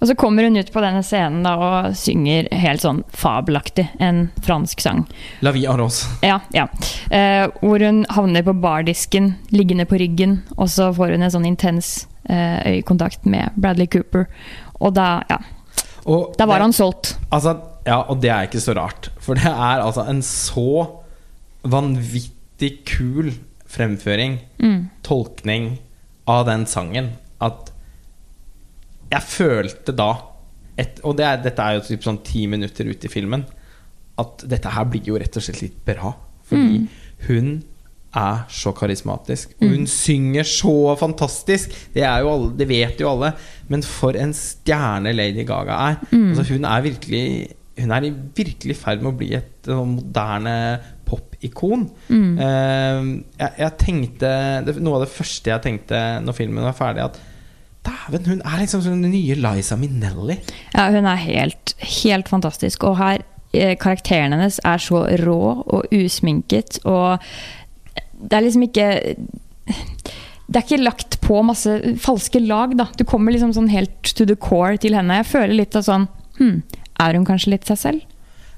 Og 0.00 0.06
så 0.06 0.14
kommer 0.14 0.44
hun 0.46 0.56
ut 0.56 0.70
på 0.72 0.80
denne 0.80 1.02
scenen 1.02 1.42
da, 1.42 1.56
og 1.58 1.96
synger 1.98 2.46
helt 2.54 2.80
sånn 2.80 3.00
fabelaktig 3.10 3.88
en 4.00 4.30
fransk 4.42 4.80
sang. 4.80 5.04
La 5.42 5.50
vie 5.50 5.66
à 5.66 5.74
rose. 5.78 6.06
Ja, 6.22 6.40
ja. 6.54 6.68
Eh, 7.10 7.48
hvor 7.60 7.78
hun 7.82 8.04
havner 8.10 8.42
på 8.46 8.54
bardisken, 8.60 9.32
liggende 9.50 9.84
på 9.86 9.98
ryggen, 9.98 10.42
og 10.56 10.68
så 10.70 10.92
får 10.94 11.10
hun 11.16 11.22
en 11.22 11.30
sånn 11.34 11.46
intens 11.46 12.06
eh, 12.30 12.62
øyekontakt 12.78 13.26
med 13.26 13.50
Bradley 13.56 13.86
Cooper. 13.90 14.28
Og 14.80 14.94
da, 14.94 15.24
ja, 15.30 15.38
Og 16.06 16.36
da 16.38 16.46
var 16.46 16.58
det- 16.58 16.62
han 16.62 16.72
solgt. 16.72 17.16
Altså, 17.32 17.60
ja, 17.86 18.00
og 18.08 18.20
det 18.20 18.30
er 18.30 18.46
ikke 18.46 18.60
så 18.62 18.74
rart. 18.76 19.08
For 19.18 19.34
det 19.34 19.44
er 19.46 19.82
altså 19.82 20.06
en 20.08 20.22
så 20.22 20.88
vanvittig 21.64 22.84
kul 22.84 23.32
fremføring, 23.72 24.38
Mm. 24.62 24.90
tolkning, 25.02 25.78
av 26.28 26.44
den 26.46 26.66
sangen 26.70 27.08
at 27.42 27.72
jeg 29.12 29.22
følte 29.26 29.94
da 29.98 30.12
et, 30.78 31.00
Og 31.04 31.16
det 31.18 31.24
er, 31.26 31.40
dette 31.44 31.60
er 31.60 31.74
jo 31.76 31.82
typ 31.84 32.04
sånn 32.06 32.22
ti 32.24 32.46
minutter 32.48 32.86
ut 32.88 33.04
i 33.04 33.08
filmen. 33.12 33.42
At 34.18 34.44
dette 34.48 34.70
her 34.72 34.86
blir 34.88 35.04
jo 35.04 35.18
rett 35.20 35.36
og 35.36 35.42
slett 35.44 35.60
litt 35.60 35.80
bra. 35.84 36.14
Fordi 36.48 36.86
hun 37.28 37.50
er 38.16 38.44
så 38.48 38.72
karismatisk. 38.76 39.52
Og 39.60 39.68
hun 39.74 39.84
synger 39.86 40.44
så 40.48 40.96
fantastisk! 41.00 41.74
Det, 41.92 42.02
alle, 42.08 42.54
det 42.56 42.68
vet 42.70 42.98
jo 43.00 43.10
alle. 43.10 43.34
Men 43.68 43.82
for 43.84 44.16
en 44.16 44.32
stjerne 44.32 45.12
Lady 45.14 45.44
Gaga 45.48 45.76
er. 45.90 46.00
Altså, 46.12 46.46
hun 46.54 46.64
er 46.64 46.86
virkelig 46.88 47.26
Hun 47.78 47.90
er 47.90 48.04
i 48.04 48.10
virkelig 48.36 48.76
ferd 48.76 49.00
med 49.00 49.14
å 49.14 49.16
bli 49.16 49.30
et 49.34 49.64
sånn 49.64 49.94
moderne 49.96 50.56
popikon. 51.12 51.84
Eh, 52.10 53.02
jeg, 53.36 53.52
jeg 53.60 53.76
tenkte 53.80 54.32
det, 54.66 54.78
Noe 54.80 54.98
av 54.98 55.04
det 55.06 55.12
første 55.12 55.52
jeg 55.52 55.64
tenkte 55.66 56.00
når 56.24 56.38
filmen 56.38 56.64
var 56.64 56.76
ferdig, 56.78 57.04
at 57.10 57.20
dæven, 57.86 58.28
hun 58.30 58.42
er 58.46 58.60
liksom 58.62 58.84
den 58.86 59.10
nye 59.10 59.36
Liza 59.38 59.76
Minnelli. 59.76 60.38
Ja, 60.74 60.88
hun 60.94 61.08
er 61.08 61.20
helt, 61.24 61.74
helt 62.02 62.30
fantastisk. 62.30 62.86
Og 62.88 62.96
her, 63.00 63.24
eh, 63.52 63.74
karakteren 63.76 64.36
hennes 64.36 64.60
er 64.64 64.82
så 64.82 65.04
rå 65.22 65.40
og 65.66 65.90
usminket, 65.92 66.80
og 66.86 67.18
det 68.22 68.38
er 68.38 68.44
liksom 68.44 68.62
ikke 68.68 68.88
Det 70.52 70.58
er 70.58 70.64
ikke 70.66 70.84
lagt 70.84 71.20
på 71.22 71.38
masse 71.46 71.70
falske 72.02 72.40
lag, 72.42 72.74
da. 72.76 72.86
Du 72.98 73.04
kommer 73.08 73.32
liksom 73.32 73.54
sånn 73.56 73.70
helt 73.72 74.10
to 74.18 74.26
the 74.28 74.36
core 74.36 74.76
til 74.76 74.94
henne. 74.98 75.22
Jeg 75.22 75.30
føler 75.30 75.54
litt 75.56 75.76
av 75.78 75.86
sånn 75.86 76.08
Hm, 76.38 76.62
er 77.00 77.16
hun 77.16 77.24
kanskje 77.28 77.52
litt 77.54 77.68
seg 77.68 77.78
selv? 77.78 78.11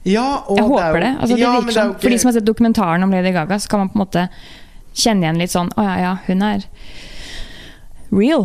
Ja, 0.05 0.45
og 0.49 0.59
Jeg 0.59 0.65
er 0.65 0.69
håper 0.69 1.01
det. 1.01 1.13
Altså, 1.21 1.35
det 1.37 1.41
ja, 1.43 1.53
virker 1.61 1.81
er 1.81 1.87
jo 1.89 1.95
For 2.03 2.13
de 2.13 2.19
som 2.21 2.29
har 2.29 2.35
sett 2.37 2.47
dokumentaren 2.49 3.03
om 3.07 3.11
Lady 3.15 3.33
Gaga, 3.33 3.57
så 3.59 3.69
kan 3.73 3.81
man 3.85 3.89
på 3.89 3.97
en 3.99 4.03
måte 4.05 4.27
kjenne 4.95 5.25
igjen 5.25 5.39
litt 5.41 5.51
sånn 5.55 5.71
Å 5.81 5.83
ja, 5.87 5.95
ja, 6.03 6.11
hun 6.27 6.43
er 6.47 6.67
real. 8.15 8.45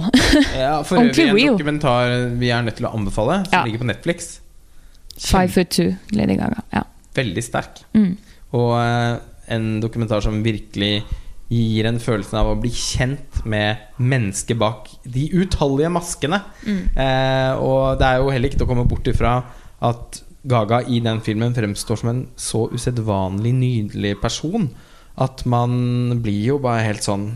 Ja, 0.58 0.80
for 0.88 0.98
øvrig 0.98 1.20
en 1.28 1.36
real. 1.36 1.58
dokumentar 1.58 2.14
vi 2.40 2.50
er 2.56 2.64
nødt 2.66 2.80
til 2.80 2.88
å 2.90 2.94
anbefale, 2.96 3.42
som 3.46 3.54
Ja. 3.60 3.64
ligger 3.68 3.84
på 3.84 3.90
Netflix. 3.92 4.40
Five 5.20 5.52
foot 5.52 5.70
two, 5.70 5.92
Lady 6.16 6.38
Gaga. 6.40 6.64
Ja. 6.74 6.84
Veldig 7.14 7.44
sterk. 7.44 7.84
Mm. 7.94 8.14
Og 8.56 8.72
eh, 8.80 9.18
en 9.54 9.68
dokumentar 9.84 10.24
som 10.24 10.40
virkelig 10.46 11.04
gir 11.50 11.86
en 11.90 12.00
følelsen 12.00 12.38
av 12.40 12.52
å 12.54 12.56
bli 12.62 12.70
kjent 12.72 13.44
med 13.50 13.78
mennesket 13.98 14.58
bak 14.62 14.88
de 15.04 15.28
utallige 15.34 15.90
maskene. 15.92 16.40
Eh, 16.66 17.54
og 17.58 17.98
det 18.00 18.06
er 18.08 18.22
jo 18.22 18.30
heller 18.30 18.50
ikke 18.50 18.60
til 18.62 18.68
å 18.68 18.70
komme 18.70 18.86
bort 18.90 19.10
ifra 19.10 19.36
at 19.82 20.22
Gaga 20.48 20.82
i 20.88 21.02
den 21.04 21.20
filmen 21.26 21.54
fremstår 21.56 22.00
som 22.00 22.10
en 22.14 22.22
så 22.40 22.68
usedvanlig 22.72 23.52
nydelig 23.58 24.16
person 24.22 24.70
at 25.20 25.42
man 25.46 26.22
blir 26.24 26.46
jo 26.54 26.60
bare 26.64 26.86
helt 26.86 27.04
sånn 27.04 27.34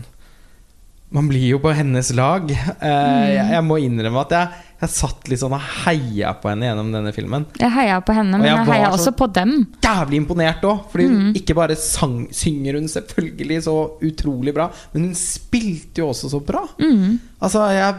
Man 1.14 1.28
blir 1.28 1.44
jo 1.52 1.58
på 1.62 1.70
hennes 1.76 2.08
lag. 2.16 2.48
Eh, 2.50 3.26
jeg, 3.36 3.50
jeg 3.52 3.62
må 3.62 3.76
innrømme 3.78 4.22
at 4.24 4.32
jeg, 4.34 4.62
jeg 4.80 4.90
satt 4.90 5.28
litt 5.30 5.38
sånn 5.38 5.52
og 5.54 5.62
heia 5.84 6.32
på 6.40 6.48
henne 6.50 6.66
gjennom 6.66 6.88
denne 6.90 7.12
filmen 7.14 7.44
Jeg 7.60 7.70
heia 7.70 8.00
på 8.02 8.16
henne, 8.16 8.34
Og 8.34 8.42
men 8.42 8.48
jeg 8.48 8.56
jeg 8.56 8.70
heia 8.72 8.88
også 8.96 9.12
på 9.20 9.28
dem. 9.36 9.52
jævlig 9.84 10.18
imponert 10.24 10.64
òg. 10.66 10.80
Fordi 10.90 11.06
hun 11.12 11.28
ikke 11.38 11.54
bare 11.60 11.76
sang, 11.78 12.16
synger 12.34 12.80
hun 12.80 12.88
selvfølgelig 12.90 13.60
så 13.68 13.76
utrolig 14.02 14.56
bra, 14.56 14.66
men 14.94 15.10
hun 15.10 15.14
spilte 15.14 16.02
jo 16.02 16.08
også 16.10 16.32
så 16.34 16.40
bra. 16.42 16.64
Altså, 16.80 17.68
jeg, 17.76 17.94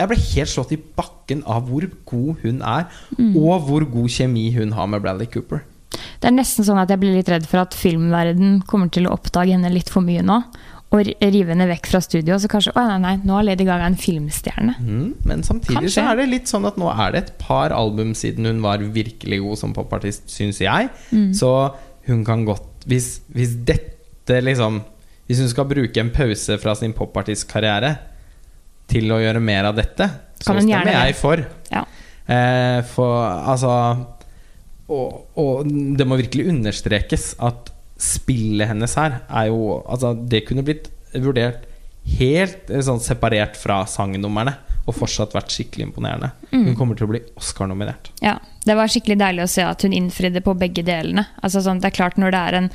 jeg 0.00 0.08
ble 0.10 0.18
helt 0.24 0.50
slått 0.54 0.72
i 0.74 0.80
bakken 0.96 1.44
av 1.46 1.68
hvor 1.68 1.84
god 2.08 2.40
hun 2.46 2.62
er, 2.64 2.88
og 3.36 3.66
hvor 3.68 3.84
god 3.92 4.08
kjemi 4.16 4.48
hun 4.56 4.72
har 4.76 4.88
med 4.90 5.04
Bradley 5.04 5.28
Cooper. 5.30 5.62
Det 6.20 6.28
er 6.28 6.34
nesten 6.36 6.64
sånn 6.66 6.78
at 6.80 6.90
jeg 6.92 7.00
blir 7.02 7.14
litt 7.16 7.28
redd 7.32 7.46
for 7.48 7.62
at 7.62 7.74
filmverden 7.76 8.60
kommer 8.68 8.90
til 8.92 9.06
å 9.08 9.14
oppdage 9.16 9.52
henne 9.54 9.70
litt 9.72 9.88
for 9.92 10.04
mye 10.04 10.22
nå. 10.24 10.40
Og 10.90 11.04
ri- 11.06 11.14
rive 11.22 11.52
henne 11.54 11.68
vekk 11.70 11.86
fra 11.86 12.00
studio. 12.02 12.34
Så 12.42 12.48
kanskje 12.50 12.72
Å 12.74 12.82
nei, 12.82 12.96
nei, 12.98 13.12
nå 13.22 13.36
er 13.38 13.44
Lady 13.46 13.62
Gaga 13.68 13.86
en 13.86 13.94
filmstjerne. 14.00 14.72
Mm, 14.82 15.12
men 15.24 15.44
samtidig 15.46 15.76
Kanskje. 15.76 15.92
så 16.00 16.06
er 16.10 16.16
det 16.18 16.24
litt 16.32 16.50
sånn 16.50 16.66
at 16.66 16.80
nå 16.82 16.88
er 16.90 17.12
det 17.14 17.20
et 17.22 17.32
par 17.38 17.70
album 17.76 18.10
siden 18.18 18.48
hun 18.50 18.58
var 18.64 18.82
virkelig 18.82 19.38
god 19.44 19.60
som 19.62 19.72
popartist, 19.76 20.26
syns 20.34 20.58
jeg. 20.64 20.88
Så 21.38 21.52
hun 22.08 22.24
kan 22.26 22.42
godt 22.48 22.66
hvis, 22.90 23.20
hvis 23.30 23.54
dette 23.68 24.40
liksom 24.42 24.80
Hvis 25.30 25.38
hun 25.44 25.48
skal 25.52 25.68
bruke 25.70 26.00
en 26.02 26.10
pause 26.10 26.56
fra 26.58 26.74
sin 26.74 26.90
popartistkarriere 26.96 27.92
til 28.90 29.10
å 29.14 29.20
gjøre 29.22 29.42
mer 29.42 29.70
av 29.70 29.78
dette, 29.78 30.08
så 30.40 30.54
stemmer 30.56 30.92
jeg 30.92 31.16
for. 31.18 31.42
Ja. 31.70 31.84
Eh, 32.30 32.80
for 32.86 33.16
altså 33.24 33.74
og, 34.90 35.36
og 35.38 35.68
det 35.98 36.06
må 36.08 36.18
virkelig 36.18 36.48
understrekes 36.50 37.34
at 37.46 37.70
spillet 38.00 38.70
hennes 38.70 38.94
her 38.96 39.20
er 39.28 39.50
jo 39.50 39.80
Altså, 39.82 40.14
det 40.14 40.44
kunne 40.48 40.64
blitt 40.66 40.88
vurdert 41.14 41.66
helt 42.18 42.70
eh, 42.70 42.82
sånn 42.84 43.02
separert 43.02 43.58
fra 43.60 43.82
sangnumrene 43.90 44.56
og 44.88 44.96
fortsatt 44.96 45.34
vært 45.36 45.52
skikkelig 45.54 45.90
imponerende. 45.90 46.30
Hun 46.50 46.72
kommer 46.78 46.98
til 46.98 47.06
å 47.06 47.10
bli 47.12 47.20
Oscar-nominert. 47.38 48.08
Ja, 48.24 48.38
Det 48.66 48.76
var 48.76 48.90
skikkelig 48.92 49.16
deilig 49.22 49.44
å 49.46 49.50
se 49.50 49.62
at 49.64 49.84
hun 49.86 49.94
innfridde 49.96 50.42
på 50.44 50.52
begge 50.58 50.82
delene. 50.84 51.24
Altså 51.40 51.62
sånn, 51.64 51.80
det 51.80 51.88
er 51.90 51.96
klart 51.96 52.18
Når 52.20 52.34
det 52.34 52.40
er 52.40 52.56
en, 52.58 52.66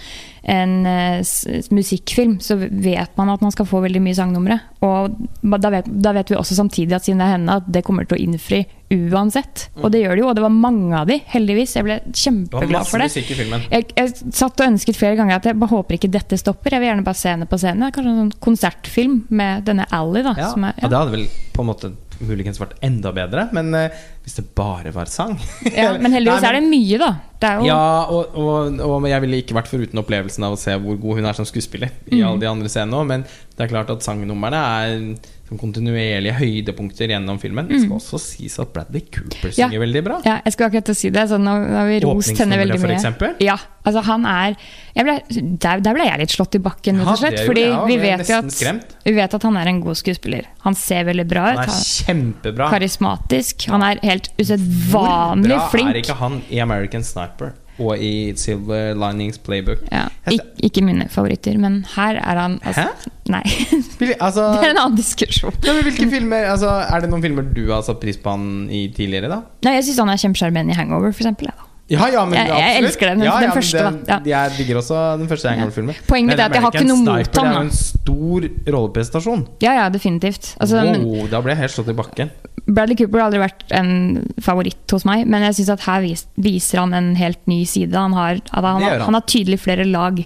en 0.56 0.74
uh, 0.88 1.36
musikkfilm, 1.76 2.40
så 2.42 2.58
vet 2.58 3.14
man 3.20 3.30
at 3.30 3.44
man 3.46 3.54
skal 3.54 3.68
få 3.70 3.84
veldig 3.84 4.02
mye 4.02 4.18
sangnumre. 4.18 4.58
Og 4.86 5.14
da 5.62 5.72
vet, 5.74 5.90
da 5.90 6.16
vet 6.18 6.34
vi 6.34 6.40
også 6.40 6.58
samtidig 6.58 6.98
at 6.98 7.06
siden 7.06 7.22
det 7.22 7.28
er 7.28 7.36
henne, 7.38 7.60
at 7.62 7.70
det 7.70 7.86
kommer 7.86 8.08
til 8.10 8.18
å 8.18 8.24
innfri 8.24 8.64
uansett. 8.94 9.68
Og 9.82 9.90
det 9.94 10.02
gjør 10.04 10.18
det 10.18 10.24
jo, 10.24 10.30
og 10.30 10.38
det 10.38 10.46
var 10.46 10.54
mange 10.54 10.98
av 10.98 11.10
de, 11.10 11.20
heldigvis. 11.32 11.76
Jeg 11.78 11.88
ble 11.88 12.00
kjempeglad 12.14 12.90
for 12.90 13.02
det. 13.02 13.10
Jeg, 13.14 13.88
jeg 13.98 14.14
satt 14.34 14.62
og 14.62 14.68
ønsket 14.68 14.98
flere 14.98 15.20
ganger 15.20 15.40
at 15.40 15.50
jeg 15.50 15.60
bare 15.62 15.74
håper 15.74 15.98
ikke 16.00 16.12
dette 16.14 16.40
stopper. 16.42 16.76
Jeg 16.76 16.84
vil 16.84 16.92
gjerne 16.92 17.06
bare 17.06 17.22
se 17.22 17.34
henne 17.34 17.50
på 17.50 17.62
scenen. 17.62 17.94
Kanskje 17.94 18.14
en 18.14 18.22
sånn 18.24 18.36
konsertfilm 18.46 19.22
med 19.34 19.66
denne 19.70 19.86
Ally, 19.94 20.26
da. 20.26 20.36
Ja, 20.40 20.52
er, 20.54 20.82
ja, 20.82 20.90
det 20.90 21.00
hadde 21.02 21.16
vel 21.18 21.30
på 21.56 21.66
en 21.66 21.72
måte 21.72 21.94
muligens 22.26 22.60
vært 22.62 22.78
enda 22.86 23.12
bedre, 23.16 23.50
men 23.56 23.74
eh, 23.76 24.04
hvis 24.26 24.36
det 24.40 24.48
bare 24.58 24.90
var 24.96 25.06
sang 25.12 25.36
ja, 25.70 25.92
men 26.02 26.12
heldigvis 26.18 26.42
Nei, 26.42 26.50
er 26.50 26.58
det 26.60 26.66
mye, 26.72 26.98
da. 27.02 27.12
Det 27.46 27.52
jo 27.60 27.68
Ja, 27.70 27.80
og, 28.10 28.36
og, 28.42 28.80
og 28.82 29.08
jeg 29.12 29.22
ville 29.26 29.42
ikke 29.44 29.58
vært 29.60 29.70
foruten 29.70 30.02
opplevelsen 30.02 30.48
av 30.48 30.56
å 30.58 30.60
se 30.60 30.74
hvor 30.82 30.98
god 30.98 31.22
hun 31.22 31.30
er 31.30 31.38
som 31.38 31.46
skuespiller 31.46 31.94
i 32.10 32.20
Mm. 32.20 32.28
alle 32.32 32.42
de 32.42 32.50
andre 32.50 32.70
scenene 32.74 33.06
men 33.06 33.26
det 33.56 33.64
er 33.68 33.72
klart 33.72 33.90
at 33.94 34.04
sangnumrene 34.04 34.60
er 34.82 35.00
som 35.46 35.60
kontinuerlige 35.62 36.34
høydepunkter 36.40 37.12
gjennom 37.14 37.38
filmen. 37.38 37.68
Det 37.70 37.78
skal 37.84 38.00
også 38.00 38.18
sies 38.18 38.56
at 38.60 38.72
Bradley 38.74 39.04
Cooper 39.14 39.52
Mm. 39.52 39.60
Ja. 39.60 39.68
synger 39.70 39.80
veldig 39.84 40.02
bra. 40.04 40.16
Ja, 40.26 40.40
jeg 40.44 40.56
skulle 40.56 40.70
akkurat 40.72 40.98
si 40.98 41.12
det. 41.14 41.26
Så 41.30 41.38
nå 41.38 41.52
har 41.70 41.86
vi 41.86 42.00
rost 42.02 42.40
henne 42.42 42.58
veldig 42.58 42.80
for 42.82 42.90
mye. 42.90 43.30
Ja, 43.46 43.54
altså 43.86 44.02
han 44.08 44.26
er 44.26 44.56
ble, 44.98 45.20
der, 45.62 45.84
der 45.86 45.94
ble 45.94 46.08
jeg 46.10 46.18
litt 46.24 46.34
slått 46.34 46.56
i 46.58 46.62
bakken, 46.66 46.98
rett 46.98 47.08
og 47.14 47.20
slett. 47.22 47.38
det 47.38 47.46
Fordi 47.46 47.66
vi 47.92 47.98
vet, 48.02 48.26
at, 48.34 48.82
vi 49.06 49.14
vet 49.14 49.34
at 49.38 49.44
han 49.44 49.58
er 49.62 49.68
en 49.70 49.82
god 49.86 49.96
skuespiller. 50.02 50.50
Han 50.66 50.74
ser 50.74 51.04
veldig 51.06 51.28
bra 51.30 51.52
ut. 51.52 51.60
Han 51.62 51.70
er 51.70 51.86
kjempebra. 51.94 52.70
karismatisk. 52.74 53.68
Han 53.70 53.84
er 53.84 54.00
helt 54.02 54.15
Hvor 54.16 54.42
usedvanlig 54.46 55.60
bra 55.60 55.86
er 55.90 56.02
ikke 56.02 56.18
han 56.20 56.42
i 56.50 56.60
American 56.64 57.04
Sniper 57.04 57.54
og 57.76 58.00
i 58.00 58.32
Silver 58.40 58.94
Linings 58.96 59.38
Playbook? 59.44 59.82
Ja, 59.92 60.06
ik 60.32 60.42
ikke 60.64 60.84
mine 60.86 61.10
favoritter, 61.12 61.58
men 61.60 61.82
her 61.96 62.16
er 62.22 62.40
han 62.40 62.60
altså, 62.64 62.88
Hæ? 62.88 63.12
Nei, 63.36 63.44
Altså, 64.26 64.46
det 64.54 64.70
er 64.70 64.72
en 64.76 64.82
annen 64.86 64.98
diskusjon. 65.00 65.54
ja, 65.66 65.76
filmer 65.92 66.48
altså, 66.54 66.70
Er 66.70 67.04
det 67.04 67.10
noen 67.12 67.26
filmer 67.26 67.48
du 67.56 67.66
har 67.74 67.84
satt 67.86 68.00
pris 68.04 68.18
på 68.22 68.32
han 68.36 68.70
i 68.72 68.88
tidligere, 68.96 69.30
da? 69.32 69.42
Nei, 69.66 69.76
Jeg 69.80 69.90
syns 69.90 70.04
han 70.06 70.14
er 70.14 70.22
kjempesjarmerende 70.24 70.76
i 70.76 70.80
Hangover, 70.80 71.12
for 71.12 71.26
eksempel. 71.26 71.52
da. 71.52 71.65
Ja, 71.88 72.08
ja, 72.10 72.26
men 72.26 72.34
Jeg- 72.34 72.48
jeg 72.50 72.84
elsker 72.84 73.06
den, 73.12 73.20
den 73.20 73.28
ja, 73.28 73.40
ja, 73.42 73.52
første, 73.54 73.78
den- 73.78 74.04
da. 74.08 74.20
Jeg 74.26 74.52
digger 74.58 74.78
også 74.82 75.18
den 75.20 75.28
første 75.28 75.50
Hangover-filmen. 75.50 75.96
Poenget 76.08 76.28
Men 76.28 76.40
er 76.40 76.46
at 76.46 76.54
jeg 76.54 76.62
har 76.64 76.72
ikke 76.72 76.88
noe 76.88 76.98
mot 76.98 77.08
ham. 77.08 77.24
Det 77.24 77.38
er 77.38 77.54
jo 77.54 77.62
en 77.62 77.70
stor 77.70 78.42
rolleprestasjon. 78.74 79.48
Ja, 79.62 79.74
ja, 79.84 79.90
definitivt. 79.90 80.56
Altså, 80.60 80.82
men- 80.84 81.30
da 81.30 81.42
ble 81.42 81.52
jeg 81.54 81.58
helt 81.58 81.72
slått 81.72 81.90
i 81.90 81.94
bakken. 81.94 82.32
Bradley 82.68 82.96
Cooper 82.98 83.20
har 83.20 83.28
aldri 83.30 83.38
vært 83.44 83.66
en 83.78 84.28
favoritt 84.42 84.90
hos 84.90 85.06
meg, 85.06 85.28
men 85.28 85.44
jeg 85.44 85.54
synes 85.54 85.70
at 85.70 85.82
her 85.82 86.02
vis, 86.02 86.26
viser 86.42 86.80
han 86.80 86.96
en 86.96 87.12
helt 87.16 87.38
ny 87.46 87.64
side. 87.64 87.94
Han 87.94 88.12
har, 88.14 88.40
han, 88.52 88.82
han. 88.82 89.02
han 89.02 89.14
har 89.14 89.22
tydelig 89.22 89.60
flere 89.60 89.86
lag. 89.86 90.18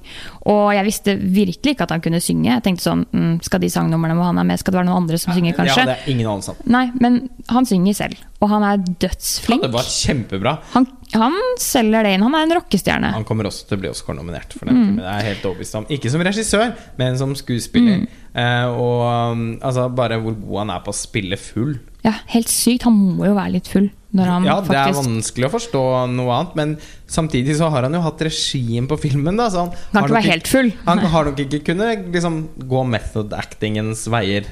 Og 0.46 0.72
jeg 0.74 0.86
visste 0.86 1.18
virkelig 1.20 1.76
ikke 1.76 1.82
at 1.82 1.90
han 1.92 2.00
kunne 2.00 2.22
synge. 2.22 2.46
Jeg 2.46 2.64
tenkte 2.64 2.82
sånn, 2.88 3.06
mm, 3.12 3.44
Skal 3.44 3.60
de 3.60 3.68
sangnumrene 3.68 4.16
hvor 4.16 4.24
han 4.24 4.38
er 4.40 4.44
med, 4.46 4.58
skal 4.60 4.72
det 4.72 4.80
være 4.80 4.88
noen 4.88 5.04
andre 5.04 5.18
som 5.20 5.34
synger, 5.34 5.54
kanskje? 5.58 5.78
Ja, 5.84 5.86
det 5.86 5.98
er 6.08 6.12
ingen 6.14 6.28
anelse. 6.28 6.56
Nei, 6.66 6.92
men 7.02 7.30
han 7.50 7.66
synger 7.66 7.94
selv. 7.96 8.16
Og 8.42 8.48
han 8.50 8.64
er 8.64 8.78
Ja, 8.78 8.94
dødsflink. 9.10 9.62
det 9.62 9.72
var 9.74 9.82
kjempebra. 9.84 10.60
Han, 10.74 10.88
han 11.14 11.34
selger 11.58 12.04
det 12.06 12.14
inn. 12.16 12.22
Han 12.28 12.36
er 12.38 12.46
en 12.46 12.54
rockestjerne. 12.60 13.12
Han 13.16 13.26
kommer 13.26 13.48
også 13.50 13.66
til 13.68 13.78
å 13.78 13.82
bli 13.82 13.90
Oscar-nominert 13.90 14.54
for 14.54 14.66
den 14.70 14.76
Mm. 14.78 14.86
filmen. 14.86 14.98
Det 15.04 15.14
er 15.14 15.28
helt 15.34 15.46
overbevist 15.50 15.76
om. 15.80 15.86
Ikke 15.90 16.10
som 16.14 16.22
regissør, 16.22 16.74
men 16.98 17.18
som 17.18 17.34
skuespiller. 17.36 18.04
Mm. 18.04 18.08
Eh, 18.36 18.68
og 18.70 19.32
um, 19.32 19.60
altså, 19.62 19.88
bare 19.96 20.20
hvor 20.22 20.36
god 20.38 20.58
han 20.64 20.70
er 20.76 20.84
på 20.86 20.92
å 20.94 20.98
spille 21.00 21.38
full. 21.38 21.80
Ja, 22.06 22.14
Helt 22.32 22.48
sykt. 22.48 22.84
Han 22.84 22.94
må 23.18 23.26
jo 23.26 23.34
være 23.36 23.52
litt 23.58 23.68
full 23.68 23.90
når 24.16 24.26
han 24.26 24.46
Ja, 24.48 24.62
det 24.62 24.74
er 24.78 24.94
vanskelig 24.96 25.46
å 25.46 25.52
forstå 25.54 25.82
noe 26.16 26.32
annet, 26.34 26.56
men 26.56 26.78
samtidig 27.08 27.58
så 27.60 27.68
har 27.70 27.84
han 27.86 27.94
jo 27.94 28.02
hatt 28.02 28.22
regien 28.26 28.88
på 28.90 28.98
filmen. 28.98 29.36
Da, 29.38 29.50
så 29.50 29.66
han 29.68 29.74
Kan 29.92 30.04
ikke 30.08 30.16
være 30.16 30.32
helt 30.32 30.48
full. 30.48 30.72
Han 30.88 30.98
Nei. 30.98 31.06
har 31.14 31.26
nok 31.26 31.38
ikke 31.44 31.60
kunnet 31.68 32.08
liksom, 32.14 32.40
gå 32.58 32.86
method 32.88 33.34
actingens 33.38 34.08
veier 34.10 34.46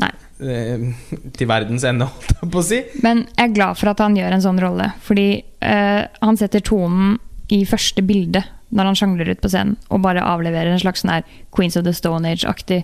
Nei. 0.00 0.10
Eh, 0.40 0.88
til 1.36 1.48
verdens 1.50 1.84
ende, 1.88 2.08
holdt 2.10 2.34
jeg 2.40 2.50
på 2.54 2.58
å 2.62 2.66
si. 2.66 2.80
Men 3.04 3.24
jeg 3.36 3.48
er 3.50 3.54
glad 3.54 3.78
for 3.80 3.92
at 3.92 4.02
han 4.04 4.16
gjør 4.18 4.34
en 4.36 4.44
sånn 4.44 4.60
rolle. 4.62 4.90
Fordi 5.06 5.28
eh, 5.60 6.02
han 6.20 6.40
setter 6.40 6.64
tonen 6.64 7.16
i 7.52 7.64
første 7.68 8.02
bilde 8.02 8.40
når 8.74 8.88
han 8.88 8.96
sjangler 8.98 9.28
ut 9.30 9.38
på 9.44 9.46
scenen, 9.52 9.76
og 9.94 10.00
bare 10.02 10.22
avleverer 10.26 10.72
en 10.74 10.80
slags 10.82 11.04
sånn 11.04 11.12
her 11.12 11.26
Queens 11.54 11.76
of 11.78 11.84
the 11.86 11.92
Stone 11.94 12.26
Age-aktig 12.26 12.80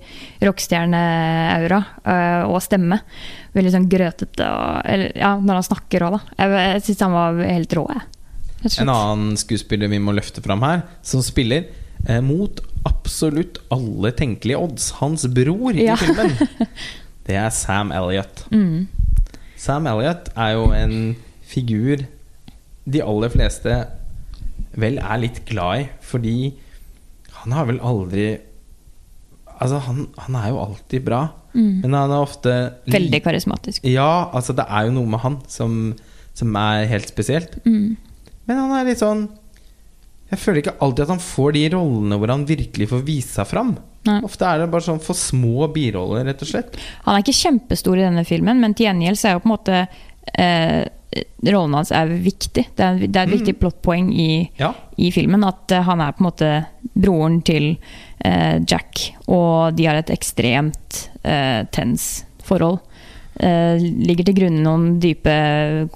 rockestjerne-aura 0.46 1.80
eh, 2.04 2.44
og 2.46 2.60
stemme. 2.62 3.00
Veldig 3.56 3.72
sånn 3.74 3.88
grøtete 3.90 4.46
og 4.46 4.86
eller, 4.86 5.10
Ja, 5.18 5.32
når 5.40 5.58
han 5.60 5.66
snakker 5.66 6.06
òg, 6.06 6.16
da. 6.18 6.20
Jeg, 6.38 6.54
jeg 6.76 6.84
syns 6.86 7.02
han 7.08 7.16
var 7.16 7.40
helt 7.42 7.74
rå, 7.80 7.86
jeg. 7.90 8.06
En 8.84 8.92
annen 8.92 9.36
skuespiller 9.40 9.88
vi 9.90 9.98
må 10.04 10.12
løfte 10.14 10.42
fram 10.44 10.62
her, 10.66 10.82
som 11.02 11.24
spiller 11.24 11.66
eh, 12.06 12.20
mot 12.22 12.60
absolutt 12.86 13.58
alle 13.72 14.12
tenkelige 14.16 14.60
odds. 14.60 14.90
Hans 15.00 15.26
bror 15.32 15.74
Ja. 15.74 15.96
i 15.96 16.04
filmen. 16.04 16.36
Det 17.30 17.36
er 17.38 17.50
Sam 17.54 17.92
Elliot. 17.94 18.44
Mm. 18.50 18.88
Sam 19.60 19.86
Elliot 19.86 20.32
er 20.34 20.54
jo 20.56 20.66
en 20.74 20.94
figur 21.46 22.02
de 22.90 23.02
aller 23.06 23.30
fleste 23.30 23.74
vel 24.80 24.98
er 25.02 25.18
litt 25.22 25.42
glad 25.48 25.84
i, 25.84 25.88
fordi 26.06 26.36
han 27.40 27.54
har 27.56 27.68
vel 27.70 27.78
aldri 27.86 28.28
Altså, 29.60 29.76
han, 29.84 30.06
han 30.16 30.36
er 30.40 30.46
jo 30.54 30.60
alltid 30.66 31.04
bra, 31.04 31.26
Mm. 31.52 31.80
men 31.82 31.94
han 31.98 32.12
er 32.14 32.20
ofte 32.22 32.52
Veldig 32.86 33.18
karismatisk. 33.24 33.82
Ja, 33.84 34.30
altså, 34.32 34.54
det 34.54 34.64
er 34.70 34.84
jo 34.86 34.92
noe 34.94 35.10
med 35.10 35.18
han 35.24 35.34
som, 35.50 35.72
som 36.32 36.54
er 36.56 36.84
helt 36.86 37.08
spesielt. 37.10 37.56
Mm. 37.66 37.96
Men 38.46 38.56
han 38.60 38.70
er 38.78 38.86
litt 38.86 39.00
sånn 39.02 39.24
Jeg 40.30 40.38
føler 40.38 40.60
ikke 40.62 40.76
alltid 40.84 41.04
at 41.06 41.12
han 41.16 41.22
får 41.24 41.54
de 41.56 41.64
rollene 41.74 42.18
hvor 42.20 42.30
han 42.32 42.44
virkelig 42.48 42.86
får 42.92 43.00
vise 43.06 43.32
seg 43.40 43.48
fram. 43.50 43.72
Nei. 44.06 44.20
Ofte 44.24 44.46
er 44.48 44.62
det 44.62 44.68
bare 44.72 44.86
sånn 44.86 45.02
for 45.04 45.18
små 45.18 45.66
biroller, 45.74 46.22
rett 46.28 46.44
og 46.46 46.48
slett. 46.48 46.78
Han 47.04 47.16
er 47.18 47.24
ikke 47.24 47.36
kjempestor 47.36 47.98
i 48.00 48.06
denne 48.06 48.24
filmen, 48.28 48.62
men 48.62 48.72
til 48.78 48.86
gjengjeld 48.88 49.18
så 49.20 49.28
er 49.28 49.36
jo 49.36 49.42
på 49.44 49.50
en 49.50 49.54
måte 49.56 49.80
eh, 50.40 50.84
rollen 51.50 51.74
hans 51.76 51.90
er 51.92 52.12
viktig. 52.22 52.64
Det 52.78 52.86
er, 52.86 53.00
det 53.02 53.10
er 53.18 53.26
et 53.26 53.34
viktig 53.34 53.56
plottpoeng 53.60 54.12
i, 54.14 54.30
Ja. 54.60 54.72
i 54.96 55.10
filmen 55.14 55.44
at 55.48 55.74
eh, 55.74 55.82
han 55.88 56.00
er 56.04 56.14
på 56.16 56.22
en 56.24 56.28
måte 56.30 56.50
broren 56.94 57.40
til 57.46 57.72
eh, 58.24 58.60
Jack, 58.70 59.08
og 59.28 59.74
de 59.76 59.88
har 59.90 59.98
et 60.00 60.14
ekstremt 60.14 61.08
eh, 61.24 61.66
tens 61.74 62.22
forhold. 62.46 62.78
Eh, 63.40 63.80
ligger 63.80 64.26
til 64.28 64.34
grunne 64.36 64.60
noen 64.60 64.98
dype 65.00 65.32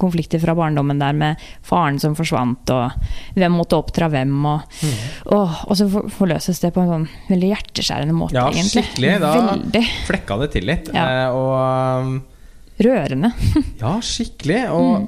konflikter 0.01 0.41
fra 0.41 0.55
barndommen 0.57 1.01
der 1.03 1.17
med 1.17 1.43
faren 1.67 1.99
som 2.01 2.15
forsvant, 2.17 2.71
og 2.73 2.95
hvem 3.37 3.59
måtte 3.59 3.77
oppdra 3.77 4.09
hvem, 4.13 4.33
og, 4.49 4.63
mm. 4.81 5.03
og 5.35 5.75
så 5.77 5.89
forløses 6.15 6.63
det 6.63 6.71
på 6.73 6.81
en 6.85 6.93
sånn 6.93 7.05
veldig 7.29 7.51
hjerteskjærende 7.51 8.17
måte, 8.17 8.39
Ja, 8.39 8.47
egentlig. 8.49 8.87
skikkelig. 8.87 9.11
Da 9.21 9.35
Veldig 9.51 9.83
flekka 10.09 10.39
det 10.41 10.49
til 10.55 10.71
litt. 10.71 10.89
Ja. 10.95 11.05
Eh, 11.05 11.37
og 11.37 11.53
um, 12.07 12.17
rørende. 12.87 13.35
Ja, 13.83 13.93
skikkelig. 14.01 14.63
Og, 14.73 15.05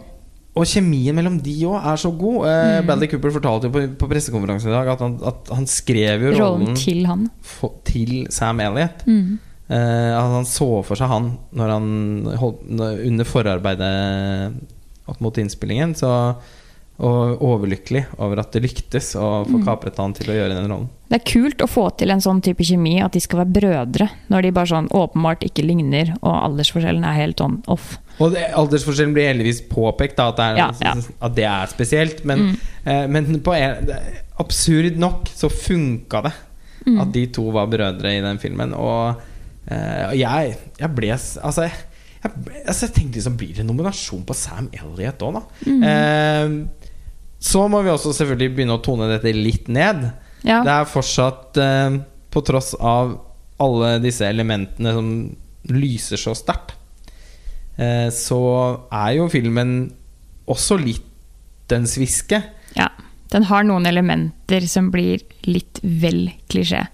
og 0.57 0.69
kjemien 0.69 1.17
mellom 1.17 1.41
de 1.41 1.57
òg 1.71 1.81
er 1.81 2.05
så 2.05 2.13
god. 2.13 2.51
Eh, 2.53 2.83
Bradley 2.85 3.09
Cooper 3.15 3.33
fortalte 3.39 3.71
jo 3.71 3.75
på, 3.79 3.87
på 3.97 4.11
pressekonferansen 4.13 4.73
i 4.73 4.77
dag 4.77 4.93
at 4.93 5.07
han, 5.07 5.17
at 5.33 5.57
han 5.57 5.67
skrev 5.71 6.29
jo 6.29 6.37
rollen, 6.37 6.69
Rollen 6.69 6.79
til 6.85 7.05
han. 7.09 7.27
for, 7.41 7.81
til 7.89 8.27
Sam 8.35 8.61
Elliot. 8.65 9.09
Mm. 9.09 9.39
Eh, 9.69 10.13
at 10.15 10.31
han 10.31 10.47
så 10.47 10.69
for 10.87 10.99
seg 10.99 11.11
han 11.11 11.33
når 11.57 11.73
han 11.75 11.89
holdt, 12.39 12.69
under 12.79 13.27
forarbeidet 13.27 13.91
opp 15.11 15.19
mot 15.23 15.39
innspillingen. 15.39 15.95
Så, 15.99 16.11
og 16.97 17.43
overlykkelig 17.45 18.07
over 18.25 18.41
at 18.41 18.55
det 18.55 18.63
lyktes 18.65 19.11
å 19.21 19.43
få 19.45 19.59
kapret 19.67 19.99
han 20.01 20.15
til 20.17 20.31
å 20.33 20.37
gjøre 20.39 20.55
den 20.57 20.71
rollen. 20.71 20.89
Det 21.11 21.19
er 21.19 21.27
kult 21.29 21.61
å 21.63 21.69
få 21.69 21.91
til 22.01 22.11
en 22.15 22.23
sånn 22.25 22.41
type 22.43 22.65
kjemi, 22.67 22.97
at 23.05 23.15
de 23.15 23.21
skal 23.23 23.43
være 23.43 23.55
brødre. 23.59 24.09
Når 24.33 24.47
de 24.47 24.55
bare 24.57 24.71
sånn 24.73 24.89
åpenbart 24.97 25.45
ikke 25.47 25.67
ligner, 25.67 26.15
og 26.23 26.33
aldersforskjellen 26.33 27.05
er 27.07 27.19
helt 27.21 27.43
on 27.45 27.61
off. 27.71 27.99
Og 28.17 28.33
det, 28.33 28.47
aldersforskjellen 28.57 29.13
blir 29.15 29.29
heldigvis 29.29 29.61
påpekt, 29.69 30.17
da, 30.17 30.31
at, 30.33 30.41
det 30.41 30.49
er, 30.49 30.59
Ja, 30.63 30.71
ja. 30.81 30.95
at 31.29 31.37
det 31.37 31.47
er 31.51 31.71
spesielt. 31.75 32.25
Men, 32.25 32.57
eh, 32.89 33.05
men 33.13 33.43
på 33.45 33.55
absurd 34.41 34.97
nok 34.99 35.29
så 35.37 35.53
funka 35.53 36.25
det 36.27 36.37
at 36.87 37.09
de 37.13 37.25
to 37.35 37.49
var 37.51 37.67
brødre 37.67 38.13
i 38.15 38.23
den 38.23 38.39
filmen. 38.39 38.73
Og 38.79 39.21
og 39.67 40.15
jeg, 40.15 40.57
jeg 40.79 40.91
ble 40.95 41.09
Altså, 41.11 41.67
jeg, 41.67 41.73
jeg, 42.23 42.33
jeg 42.63 42.91
tenkte 42.95 43.19
liksom 43.19 43.39
Blir 43.41 43.57
det 43.57 43.67
nominasjon 43.67 44.23
på 44.27 44.37
Sam 44.39 44.69
Elliot 44.71 45.25
òg, 45.27 45.41
da? 45.41 45.43
Eh, 45.91 46.55
så 47.47 47.67
må 47.71 47.83
vi 47.85 47.93
også 47.93 48.15
selvfølgelig 48.17 48.55
begynne 48.55 48.77
å 48.79 48.83
tone 48.83 49.11
dette 49.11 49.31
litt 49.35 49.69
ned. 49.71 50.07
Ja. 50.47 50.63
Det 50.65 50.73
er 50.73 50.89
fortsatt, 50.89 51.59
uh, 51.61 51.99
på 52.33 52.43
tross 52.47 52.73
av 52.79 53.13
alle 53.63 53.91
disse 54.03 54.25
elementene 54.27 54.95
som 54.97 55.11
lyser 55.71 56.21
så 56.21 56.33
sterkt, 56.37 56.75
så 57.77 58.41
er 58.89 59.11
jo 59.19 59.27
filmen 59.29 59.75
også 60.49 60.79
litt 60.81 61.73
en 61.77 61.87
sviske. 61.89 62.41
Ja. 62.77 62.89
Den 63.33 63.47
har 63.51 63.65
noen 63.67 63.87
elementer 63.89 64.67
som 64.71 64.91
blir 64.95 65.23
litt 65.49 65.81
vel 65.83 66.31
klisjé. 66.51 66.87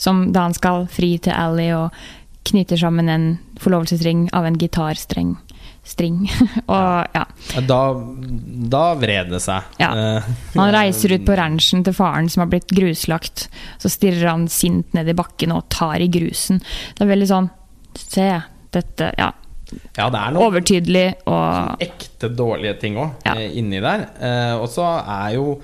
Som 0.00 0.30
da 0.32 0.46
han 0.46 0.54
skal 0.56 0.86
fri 0.90 1.16
til 1.22 1.34
Ally 1.34 1.70
og 1.76 1.96
knyter 2.48 2.76
sammen 2.80 3.08
en 3.08 3.24
forlovelsesring 3.60 4.28
av 4.36 4.46
en 4.46 4.58
gitarstreng. 4.58 5.36
String. 5.84 6.26
og 6.66 7.16
ja. 7.16 7.24
Da, 7.66 7.78
da 8.70 8.82
vred 9.00 9.30
det 9.32 9.40
seg. 9.44 9.64
Ja. 9.80 9.90
Eh, 9.96 10.28
Han 10.56 10.72
reiser 10.76 11.14
ut 11.16 11.24
på 11.26 11.36
ranchen 11.38 11.84
til 11.86 11.96
faren 11.96 12.28
som 12.32 12.44
har 12.44 12.50
blitt 12.52 12.70
gruslagt. 12.76 13.48
Så 13.80 13.90
stirrer 13.92 14.28
han 14.28 14.46
sint 14.52 14.92
ned 14.96 15.08
i 15.08 15.16
bakken 15.16 15.54
og 15.56 15.68
tar 15.72 16.00
i 16.04 16.08
grusen. 16.12 16.60
Det 16.96 17.06
er 17.06 17.12
veldig 17.14 17.30
sånn 17.30 17.50
Se, 17.98 18.22
dette 18.70 19.08
Ja. 19.18 19.32
ja, 19.96 20.04
det 20.14 20.18
er 20.20 20.30
noe 20.36 20.44
Overtydelig 20.46 21.06
og 21.26 21.80
ekte 21.82 22.28
dårlige 22.38 22.76
ting 22.78 22.94
òg 23.02 23.26
Ja. 23.26 23.34
inni 23.34 23.80
der. 23.82 24.04
Eh, 24.22 24.54
og 24.60 24.68
så 24.70 24.84
er 25.02 25.34
jo 25.34 25.56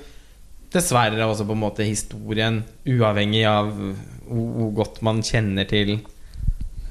dessverre 0.74 1.22
også 1.30 1.46
på 1.46 1.54
en 1.54 1.62
måte 1.62 1.86
historien, 1.86 2.64
uavhengig 2.84 3.44
av 3.46 3.70
hvor, 4.26 4.72
godt 4.82 4.98
man 5.06 5.22
kjenner 5.22 5.68
til 5.70 5.94
eh, 6.00 6.15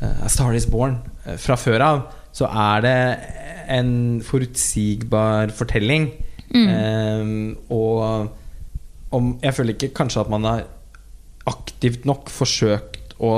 A 0.02 0.30
Star 0.32 0.56
Is 0.58 0.68
Born 0.70 0.98
eh, 1.26 1.38
fra 1.42 1.58
før 1.60 1.84
av, 1.86 2.06
så 2.36 2.50
er 2.52 2.86
det 2.86 2.96
en 3.76 3.92
forutsigbar 4.26 5.54
fortelling. 5.56 6.10
Eh, 6.56 7.30
og 7.74 9.14
om, 9.16 9.30
jeg 9.44 9.56
føler 9.56 9.76
ikke 9.76 9.94
kanskje 9.96 10.24
at 10.26 10.32
man 10.32 10.48
har 10.48 10.66
aktivt 11.50 12.08
nok 12.10 12.32
forsøkt 12.34 13.16
å 13.24 13.36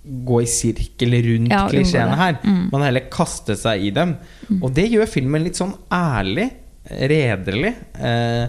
gå 0.00 0.38
i 0.40 0.48
sirkel 0.48 1.12
rundt 1.26 1.52
Ja, 1.52 1.66
klisjeene 1.68 2.16
her. 2.16 2.38
her. 2.40 2.54
Man 2.72 2.80
har 2.80 2.88
heller 2.88 3.10
kastet 3.12 3.60
seg 3.60 3.84
i 3.84 3.90
dem. 3.94 4.14
Og 4.60 4.70
det 4.76 4.86
gjør 4.88 5.10
filmen 5.10 5.44
litt 5.44 5.60
sånn 5.60 5.74
ærlig, 5.92 6.48
redelig. 6.88 7.74
Uh, 7.98 8.48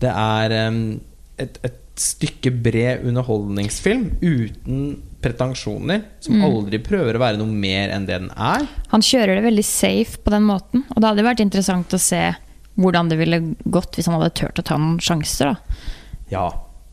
det 0.00 0.10
er 0.10 0.56
um, 0.66 0.80
et, 1.40 1.60
et 1.66 1.79
stykke 2.00 2.52
bred 2.64 3.04
underholdningsfilm 3.08 4.06
uten 4.22 4.84
pretensjoner, 5.20 6.06
som 6.24 6.40
aldri 6.46 6.80
prøver 6.80 7.16
å 7.16 7.20
være 7.20 7.40
noe 7.40 7.52
mer 7.52 7.92
enn 7.92 8.06
det 8.08 8.22
den 8.22 8.30
er. 8.32 8.64
Han 8.92 9.04
kjører 9.04 9.36
det 9.36 9.44
veldig 9.44 9.66
safe 9.68 10.22
på 10.24 10.32
den 10.32 10.46
måten. 10.48 10.86
Og 10.94 11.02
det 11.02 11.10
hadde 11.10 11.26
vært 11.26 11.42
interessant 11.44 11.92
å 11.92 12.00
se 12.00 12.22
hvordan 12.80 13.10
det 13.10 13.18
ville 13.20 13.42
gått 13.68 13.98
hvis 13.98 14.08
han 14.08 14.16
hadde 14.16 14.32
turt 14.40 14.62
å 14.62 14.64
ta 14.64 14.78
noen 14.80 15.00
sjanser. 15.04 15.52
da. 15.52 15.80
Ja. 16.32 16.46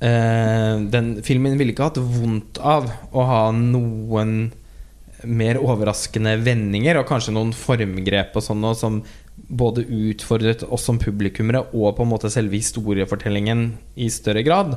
Eh, 0.04 0.74
den 0.91 1.13
filmen 1.26 1.56
ville 1.58 1.74
ikke 1.74 1.88
hatt 1.88 2.02
vondt 2.02 2.60
av 2.60 2.89
å 3.15 3.28
ha 3.30 3.43
noen 3.56 4.52
mer 5.26 5.58
overraskende 5.58 6.36
vendinger, 6.43 7.00
og 7.00 7.08
kanskje 7.10 7.34
noen 7.34 7.56
formgrep 7.56 8.36
og 8.38 8.43
sånn, 8.43 8.67
som 8.78 9.00
både 9.48 9.86
utfordret 9.88 10.64
oss 10.64 10.88
som 10.90 11.00
publikummere 11.00 11.62
og 11.72 11.96
på 11.96 12.04
en 12.04 12.12
måte 12.12 12.32
selve 12.32 12.60
historiefortellingen 12.60 13.70
i 13.96 14.10
større 14.12 14.44
grad. 14.44 14.74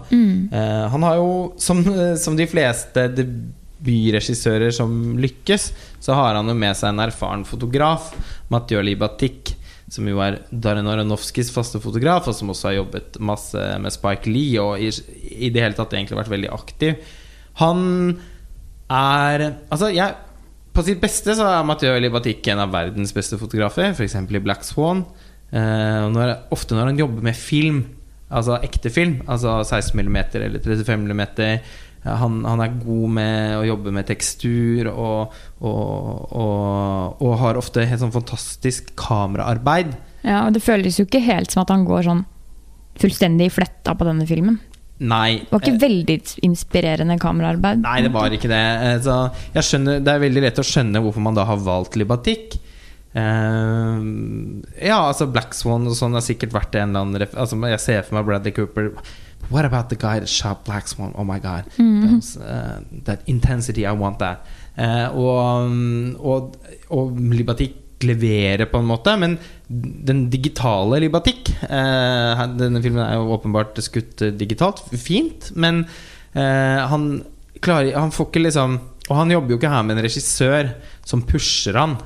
Eh, 0.55 0.85
han 0.93 1.07
har 1.07 1.19
jo, 1.19 1.31
som, 1.59 1.83
som 2.23 2.39
de 2.39 2.47
fleste 2.51 3.09
debutregissører 3.19 4.71
som 4.75 5.19
lykkes, 5.19 5.71
så 6.03 6.19
har 6.19 6.39
han 6.39 6.51
jo 6.51 6.59
med 6.59 6.79
seg 6.79 6.93
en 6.93 7.03
erfaren 7.03 7.47
fotograf, 7.49 8.13
Mathieu 8.53 8.83
Libatik, 8.87 9.57
som 9.91 10.07
jo 10.07 10.21
er 10.23 10.39
Darren 10.55 10.87
Aronofskis 10.87 11.51
faste 11.51 11.83
fotograf, 11.83 12.29
og 12.31 12.37
som 12.39 12.53
også 12.55 12.71
har 12.71 12.79
jobbet 12.79 13.19
masse 13.19 13.65
med 13.83 13.95
Spike 13.95 14.31
Lee, 14.31 14.55
og 14.63 14.79
i, 14.79 14.93
i 15.35 15.51
det 15.51 15.65
hele 15.65 15.79
tatt 15.79 15.97
egentlig 15.99 16.21
vært 16.21 16.35
veldig 16.37 16.53
aktiv. 16.55 17.17
Han 17.59 17.81
er 18.91 19.43
Altså, 19.71 19.91
jeg 19.95 20.15
på 20.75 20.85
sitt 20.87 21.01
beste 21.03 21.35
så 21.37 21.47
er 21.49 21.67
Mathieu 21.67 21.97
Libatik 22.03 22.47
en 22.53 22.63
av 22.65 22.73
verdens 22.75 23.15
beste 23.17 23.39
fotografer, 23.41 23.93
f.eks. 23.95 24.17
i 24.21 24.43
Black 24.43 24.67
Swan. 24.67 25.05
Eh, 25.51 26.07
når, 26.15 26.37
ofte 26.55 26.79
når 26.79 26.93
han 26.93 27.01
jobber 27.01 27.27
med 27.27 27.39
film, 27.39 27.85
altså 28.31 28.61
ekte 28.63 28.93
film, 28.95 29.19
altså 29.27 29.61
16 29.65 29.99
mm 29.99 30.19
eller 30.39 30.61
35 30.63 31.09
mm 31.11 31.25
han, 32.01 32.39
han 32.49 32.63
er 32.65 32.77
god 32.81 33.13
med 33.13 33.59
å 33.59 33.65
jobbe 33.69 33.93
med 33.93 34.07
tekstur 34.09 34.89
og, 34.89 35.35
og, 35.61 36.31
og, 36.33 37.21
og 37.21 37.35
har 37.43 37.59
ofte 37.61 37.85
helt 37.85 38.01
sånn 38.01 38.15
fantastisk 38.15 38.95
kameraarbeid. 38.99 39.93
Ja, 40.25 40.47
og 40.47 40.55
Det 40.57 40.65
føles 40.65 40.97
jo 40.97 41.05
ikke 41.05 41.21
helt 41.25 41.53
som 41.53 41.65
at 41.65 41.73
han 41.75 41.85
går 41.89 42.07
sånn 42.09 42.25
fullstendig 43.01 43.51
fletta 43.53 43.95
på 43.97 44.09
denne 44.09 44.25
filmen. 44.29 44.57
Nei. 45.01 45.41
Det 45.47 45.55
var 45.55 45.63
ikke 45.65 45.81
veldig 45.81 46.17
inspirerende 46.45 47.17
kameraarbeid. 47.21 47.81
Nei, 47.85 48.01
det 48.05 48.13
var 48.13 48.35
ikke 48.37 48.51
det. 48.51 48.65
Eh, 48.85 48.99
Så 49.01 49.17
jeg 49.55 49.69
skjønner, 49.69 50.03
det 50.05 50.13
er 50.13 50.27
veldig 50.27 50.43
lett 50.45 50.61
å 50.61 50.67
skjønne 50.67 51.01
hvorfor 51.01 51.25
man 51.25 51.39
da 51.39 51.47
har 51.49 51.57
valgt 51.65 51.97
libatikk. 51.97 52.59
Uh, 53.11 53.99
ja, 54.79 55.01
altså 55.09 55.27
Black 55.27 55.57
Swan 55.59 55.89
og 55.91 55.97
sånn 55.99 56.15
har 56.15 56.23
sikkert 56.23 56.53
vært 56.55 56.77
en 56.79 56.93
eller 56.93 57.01
annen 57.09 57.25
altså, 57.35 57.57
Jeg 57.67 57.83
ser 57.83 58.05
for 58.07 58.21
meg 58.21 58.29
Bradley 58.29 58.55
Cooper. 58.55 58.93
What 59.51 59.65
about 59.67 59.89
the 59.91 59.97
guy 59.99 60.21
that 60.21 60.29
shot 60.31 60.63
Black 60.65 60.87
Swan? 60.87 61.11
Oh 61.19 61.25
my 61.25 61.41
god. 61.41 61.67
Those, 61.75 62.37
uh, 62.39 62.79
that 63.09 63.25
intensity, 63.27 63.87
I 63.87 63.93
want 63.99 64.21
that. 64.21 64.47
Uh, 64.79 65.09
og, 65.17 66.21
og, 66.23 66.55
og 66.95 67.19
libatikk 67.19 68.05
leverer 68.07 68.69
på 68.71 68.79
en 68.79 68.87
måte, 68.89 69.17
men 69.19 69.35
den 69.71 70.25
digitale 70.33 70.99
Libatik. 71.05 71.53
Eh, 71.63 72.45
denne 72.59 72.83
filmen 72.83 73.05
er 73.05 73.19
jo 73.19 73.35
åpenbart 73.37 73.79
skutt 73.85 74.25
digitalt. 74.39 74.83
Fint, 74.99 75.53
men 75.55 75.85
eh, 76.35 76.81
han 76.91 77.13
klarer 77.63 77.99
Han 78.01 78.13
får 78.15 78.31
ikke 78.31 78.43
liksom 78.47 78.79
Og 79.11 79.17
han 79.19 79.33
jobber 79.35 79.53
jo 79.53 79.59
ikke 79.59 79.73
her 79.73 79.85
med 79.85 79.99
en 79.99 80.05
regissør 80.07 80.73
som 81.07 81.23
pusher 81.27 81.79
han. 81.79 81.99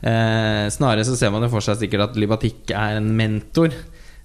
Eh, 0.00 0.66
snarere 0.72 1.04
så 1.04 1.16
ser 1.16 1.32
man 1.32 1.44
jo 1.44 1.52
for 1.52 1.64
seg 1.64 1.80
sikkert 1.80 2.10
at 2.10 2.20
Libatik 2.20 2.72
er 2.72 2.98
en 2.98 3.10
mentor 3.16 3.74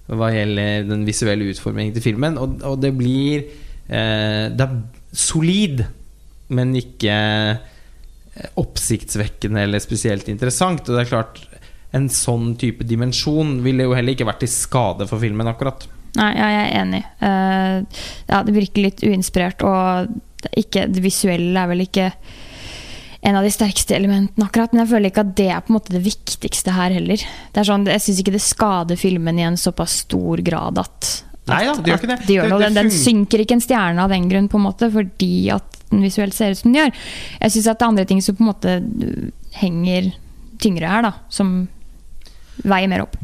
hva 0.06 0.28
gjelder 0.30 0.84
den 0.86 1.02
visuelle 1.06 1.48
utformingen 1.50 1.94
til 1.96 2.04
filmen. 2.04 2.36
Og, 2.40 2.60
og 2.66 2.78
det 2.82 2.92
blir 2.96 3.42
eh, 3.88 4.46
Det 4.52 4.66
er 4.66 4.76
solid, 5.16 5.82
men 6.54 6.76
ikke 6.78 7.16
eh, 7.16 8.52
oppsiktsvekkende 8.60 9.64
eller 9.66 9.82
spesielt 9.82 10.28
interessant. 10.32 10.86
Og 10.86 10.94
det 10.94 11.04
er 11.04 11.10
klart 11.10 11.42
en 11.92 12.08
sånn 12.12 12.56
type 12.60 12.84
dimensjon 12.84 13.60
ville 13.64 13.86
jo 13.86 13.94
heller 13.94 14.12
ikke 14.16 14.26
vært 14.28 14.40
til 14.44 14.50
skade 14.52 15.06
for 15.08 15.18
filmen, 15.22 15.46
akkurat. 15.48 15.86
Nei, 16.16 16.30
ja, 16.36 16.48
jeg 16.48 16.64
er 16.66 16.80
enig. 16.80 17.02
Uh, 17.20 18.02
ja, 18.30 18.42
det 18.42 18.54
virker 18.56 18.82
litt 18.86 19.02
uinspirert, 19.04 19.62
og 19.68 20.08
det, 20.42 20.50
ikke, 20.64 20.86
det 20.92 21.02
visuelle 21.04 21.60
er 21.60 21.68
vel 21.68 21.84
ikke 21.84 22.10
en 23.26 23.34
av 23.36 23.42
de 23.46 23.50
sterkeste 23.50 23.96
elementene, 23.96 24.46
akkurat. 24.46 24.72
Men 24.72 24.84
jeg 24.84 24.90
føler 24.92 25.10
ikke 25.10 25.24
at 25.26 25.32
det 25.38 25.48
er 25.50 25.60
på 25.64 25.72
en 25.72 25.76
måte 25.78 25.94
det 25.96 26.02
viktigste 26.04 26.74
her 26.76 26.94
heller. 26.94 27.22
Det 27.52 27.62
er 27.62 27.68
sånn, 27.68 27.86
jeg 27.90 28.04
syns 28.04 28.20
ikke 28.22 28.34
det 28.36 28.42
skader 28.44 29.00
filmen 29.00 29.40
i 29.40 29.46
en 29.48 29.56
såpass 29.60 30.02
stor 30.04 30.42
grad 30.46 30.78
at, 30.82 31.12
Nei, 31.46 31.62
da, 31.68 31.74
det 31.78 31.92
gjør 31.92 32.00
ikke 32.00 32.10
det. 32.10 32.18
det 32.26 32.34
gjør 32.36 32.48
Det- 32.50 32.60
Den, 32.64 32.74
den 32.74 32.90
synker 32.90 33.42
ikke 33.44 33.54
en 33.54 33.60
stjerne 33.62 34.02
av 34.02 34.10
den 34.10 34.28
grunn, 34.28 34.48
på 34.50 34.58
en 34.58 34.66
måte, 34.66 34.90
fordi 34.90 35.32
at 35.54 35.76
den 35.90 36.02
visuelt 36.02 36.34
ser 36.34 36.50
ut 36.50 36.58
som 36.58 36.72
den 36.72 36.80
gjør. 36.80 36.94
Jeg 37.40 37.52
syns 37.54 37.68
at 37.70 37.78
det 37.78 37.84
er 37.86 37.92
andre 37.92 38.04
ting 38.10 38.22
som 38.22 38.34
på 38.34 38.42
en 38.42 38.50
måte 38.50 38.72
henger 39.60 40.12
tyngre 40.58 40.88
her, 40.90 41.02
da. 41.06 41.12
Som 41.30 41.68
veier 42.64 42.88
mer 42.88 43.02
opp. 43.06 43.16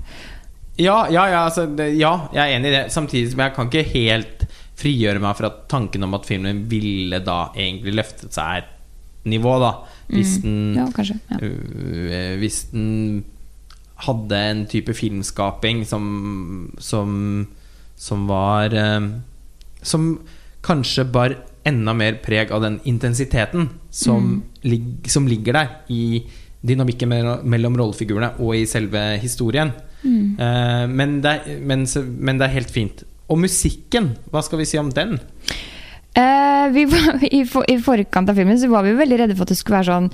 Ja, 0.81 1.07
ja, 1.13 1.27
ja, 1.29 1.45
altså, 1.47 1.67
det, 1.77 1.91
ja, 2.01 2.29
jeg 2.33 2.43
er 2.43 2.57
enig 2.57 2.71
i 2.71 2.77
det. 2.77 2.85
Samtidig 2.93 3.31
som 3.33 3.43
jeg 3.45 3.55
kan 3.57 3.69
ikke 3.69 3.83
helt 3.93 4.47
frigjøre 4.83 5.21
meg 5.23 5.37
fra 5.39 5.51
tanken 5.71 6.03
om 6.07 6.15
at 6.17 6.27
filmen 6.27 6.65
ville 6.71 7.21
da 7.23 7.53
egentlig 7.55 7.93
løftet 8.01 8.33
seg 8.35 8.63
et 8.63 8.71
nivå, 9.31 9.59
da. 9.63 9.75
Hvis 10.13 10.39
den 10.43 10.73
Mm. 10.73 10.77
Ja, 10.77 10.87
kanskje. 10.93 11.15
Ja. 11.31 11.37
øh, 11.47 12.39
Hvis 12.41 12.65
den 12.73 13.25
hadde 14.05 14.37
en 14.51 14.67
type 14.67 14.93
filmskaping 14.95 15.85
som 15.87 16.73
Som, 16.79 17.47
som 17.97 18.27
var 18.29 18.75
øh, 18.75 19.07
Som 19.83 20.21
kanskje 20.63 21.05
bar 21.05 21.37
enda 21.65 21.93
mer 21.95 22.19
preg 22.25 22.51
av 22.51 22.63
den 22.63 22.81
intensiteten 22.85 23.69
som, 23.91 24.43
lig, 24.65 24.83
som 25.07 25.27
ligger 25.27 25.53
der 25.53 25.69
i 25.89 26.23
dynamikken 26.63 27.11
mellom, 27.45 27.77
rollefigurene 27.81 28.33
og 28.41 28.55
i 28.57 28.65
selve 28.71 29.01
historien. 29.23 29.73
Eh, 30.05 30.85
men, 30.91 31.21
det 31.23 31.33
er, 31.37 31.59
men, 31.63 31.87
men 32.19 32.39
det 32.41 32.49
er 32.49 32.57
helt 32.59 32.71
fint. 32.75 33.05
Og 33.31 33.39
musikken, 33.41 34.13
hva 34.31 34.43
skal 34.45 34.61
vi 34.61 34.67
si 34.69 34.79
om 34.81 34.91
den? 34.95 35.17
Uh, 36.13 36.69
vi, 36.75 36.85
var- 36.91 37.23
i, 37.25 37.43
for, 37.49 37.65
I 37.73 37.79
forkant 37.81 38.29
av 38.29 38.37
filmen 38.37 38.59
så 38.61 38.69
var 38.69 38.85
vi 38.85 38.91
jo 38.93 38.99
veldig 38.99 39.17
redde 39.23 39.37
for 39.39 39.47
at 39.47 39.53
det 39.55 39.57
skulle 39.57 39.79
være 39.81 39.89
sånn 39.95 40.11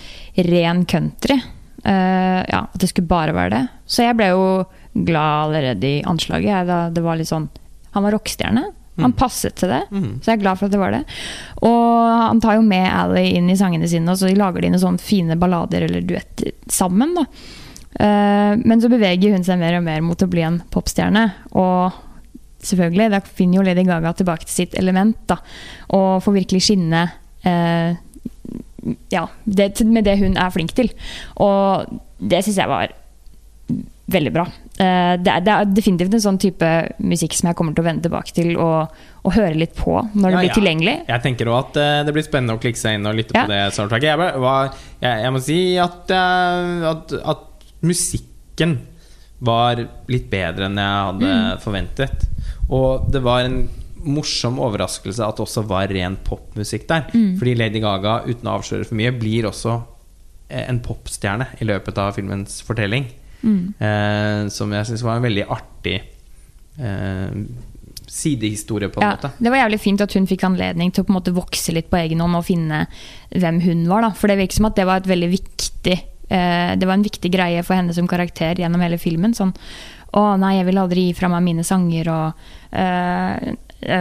ren 0.46 0.84
country. 0.86 1.38
Uh, 1.82 2.42
ja, 2.46 2.60
At 2.70 2.78
det 2.78 2.90
skulle 2.92 3.10
bare 3.10 3.34
være 3.34 3.54
det. 3.56 3.62
Så 3.90 4.04
jeg 4.06 4.14
ble 4.18 4.28
jo 4.30 4.44
glad 5.08 5.48
allerede 5.48 5.90
i 5.90 6.04
anslaget. 6.06 6.52
Jeg, 6.52 6.68
da 6.70 6.78
det 6.94 7.02
var 7.04 7.18
litt 7.18 7.30
sånn 7.30 7.48
Han 7.96 8.04
var 8.04 8.14
rockestjerne. 8.14 8.62
Han 9.04 9.14
passet 9.18 9.54
til 9.60 9.70
det, 9.72 9.84
mm. 9.90 10.10
så 10.22 10.32
jeg 10.32 10.38
er 10.38 10.42
glad 10.42 10.58
for 10.58 10.68
at 10.68 10.74
det 10.74 10.80
var 10.82 10.96
det. 10.96 11.04
Og 11.68 12.10
han 12.24 12.42
tar 12.42 12.58
jo 12.58 12.66
med 12.66 12.88
Ally 12.88 13.28
inn 13.38 13.48
i 13.52 13.56
sangene 13.58 13.88
sine, 13.90 14.10
og 14.12 14.20
så 14.20 14.32
lager 14.34 14.64
de 14.64 14.72
noen 14.74 14.82
sånne 14.82 15.02
fine 15.02 15.38
ballader 15.38 15.86
eller 15.88 16.04
duetter 16.06 16.54
sammen. 16.72 17.16
da 17.18 17.28
Uh, 17.98 18.54
Men 18.62 18.82
så 18.82 18.90
beveger 18.92 19.32
hun 19.34 19.46
seg 19.46 19.58
mer 19.58 19.78
og 19.78 19.86
mer 19.86 20.02
mot 20.04 20.20
å 20.22 20.30
bli 20.30 20.44
en 20.46 20.60
popstjerne. 20.70 21.24
Og 21.58 21.96
selvfølgelig, 22.62 23.08
da 23.14 23.22
finner 23.24 23.58
jo 23.58 23.64
Lady 23.66 23.86
Gaga 23.88 24.12
tilbake 24.14 24.46
til 24.46 24.54
sitt 24.54 24.76
element. 24.78 25.18
da 25.26 25.40
Og 25.96 26.22
får 26.22 26.36
virkelig 26.36 26.66
skinne 26.68 27.08
uh, 27.46 27.90
ja, 29.10 29.26
det, 29.44 29.72
med 29.84 30.06
det 30.06 30.18
hun 30.20 30.38
er 30.38 30.54
flink 30.54 30.76
til. 30.76 30.92
Og 31.42 31.98
det 32.18 32.44
syns 32.44 32.60
jeg 32.60 32.70
var 32.70 32.94
veldig 34.08 34.32
bra. 34.36 34.46
Eh, 34.78 35.14
det, 35.18 35.32
er, 35.32 35.40
det 35.42 35.52
er 35.54 35.70
definitivt 35.74 36.12
en 36.14 36.22
sånn 36.22 36.36
type 36.38 36.68
musikk 37.02 37.32
som 37.34 37.48
jeg 37.50 37.56
kommer 37.58 37.74
til 37.74 37.82
å 37.82 37.86
vende 37.88 38.04
tilbake 38.06 38.34
til 38.36 38.52
og, 38.62 38.92
og 39.26 39.32
høre 39.34 39.56
litt 39.58 39.74
på 39.74 39.96
når 40.14 40.28
det 40.28 40.34
Ja, 40.36 40.38
blir 40.44 40.50
ja. 40.52 40.54
tilgjengelig. 40.60 40.94
Jeg 41.08 41.22
tenker 41.24 41.50
også 41.50 41.64
at 41.72 41.80
eh, 41.82 42.02
det 42.06 42.14
blir 42.14 42.26
spennende 42.28 42.54
å 42.54 42.60
klikke 42.62 42.78
seg 42.78 42.94
inn 43.00 43.08
og 43.10 43.16
lytte 43.18 43.34
Ja. 43.34 43.42
på 43.48 43.50
det 43.50 43.62
soundtracket. 43.74 44.08
Jeg, 44.12 44.20
bare- 44.22 44.38
var, 44.44 44.70
jeg, 45.02 45.24
jeg 45.24 45.34
må 45.34 45.42
si 45.48 45.58
at, 45.82 46.14
eh, 46.14 46.86
at, 46.92 47.16
at 47.34 47.66
musikken 47.82 48.78
var 49.38 49.82
litt 50.10 50.30
bedre 50.30 50.66
enn 50.66 50.78
jeg 50.78 51.04
hadde 51.08 51.28
Mm. 51.34 51.60
forventet. 51.62 52.24
Og 52.70 53.10
det 53.10 53.20
var 53.22 53.44
en 53.46 53.68
morsom 54.08 54.58
overraskelse 54.62 55.22
at 55.26 55.36
det 55.36 55.42
også 55.44 55.62
var 55.66 55.88
ren 55.90 56.16
popmusikk 56.24 56.86
der. 56.90 57.06
Mm. 57.14 57.36
Fordi 57.38 57.54
Lady 57.58 57.80
Gaga, 57.82 58.20
uten 58.26 58.46
å 58.46 58.58
avsløre 58.58 58.86
for 58.86 58.94
mye, 58.98 59.10
blir 59.18 59.46
også 59.50 59.80
en 60.50 60.78
popstjerne 60.80 61.46
i 61.60 61.66
løpet 61.68 61.98
av 61.98 62.14
filmens 62.16 62.60
fortelling. 62.62 63.06
Mm. 63.42 63.74
Eh, 63.78 64.48
som 64.50 64.72
jeg 64.74 64.86
syns 64.88 65.02
var 65.06 65.16
en 65.18 65.22
veldig 65.28 65.44
artig 65.48 65.98
eh, 66.78 67.34
sidehistorie, 68.08 68.88
på 68.88 69.00
en 69.00 69.06
Ja, 69.06 69.14
måte. 69.16 69.30
det 69.38 69.50
var 69.52 69.58
jævlig 69.62 69.80
fint 69.80 70.00
at 70.00 70.14
hun 70.16 70.26
fikk 70.26 70.44
anledning 70.48 70.92
til 70.92 71.04
å 71.04 71.06
på 71.06 71.12
en 71.12 71.18
måte 71.20 71.34
vokse 71.36 71.72
litt 71.76 71.90
på 71.90 72.00
egen 72.00 72.20
hånd 72.24 72.38
og 72.38 72.46
finne 72.48 72.86
hvem 73.30 73.60
hun 73.62 73.86
var. 73.90 74.02
Da. 74.06 74.10
For 74.16 74.28
det 74.32 74.38
virker 74.40 74.58
som 74.60 74.70
at 74.70 74.76
det 74.76 74.86
var 74.88 75.02
et 75.02 75.10
veldig 75.10 75.30
viktig 75.34 75.96
eh, 76.30 76.76
Det 76.76 76.86
var 76.88 76.94
en 76.94 77.06
viktig 77.06 77.30
greie 77.32 77.62
for 77.62 77.76
henne 77.78 77.94
som 77.94 78.08
karakter 78.08 78.58
gjennom 78.58 78.80
hele 78.84 78.98
filmen. 78.98 79.34
Sånn 79.36 79.52
Å 80.16 80.38
nei, 80.40 80.56
jeg 80.56 80.66
vil 80.70 80.78
aldri 80.80 81.06
gi 81.08 81.14
fra 81.18 81.28
meg 81.28 81.44
mine 81.44 81.64
sanger 81.68 82.08
og, 82.08 82.46
eh, 82.72 83.52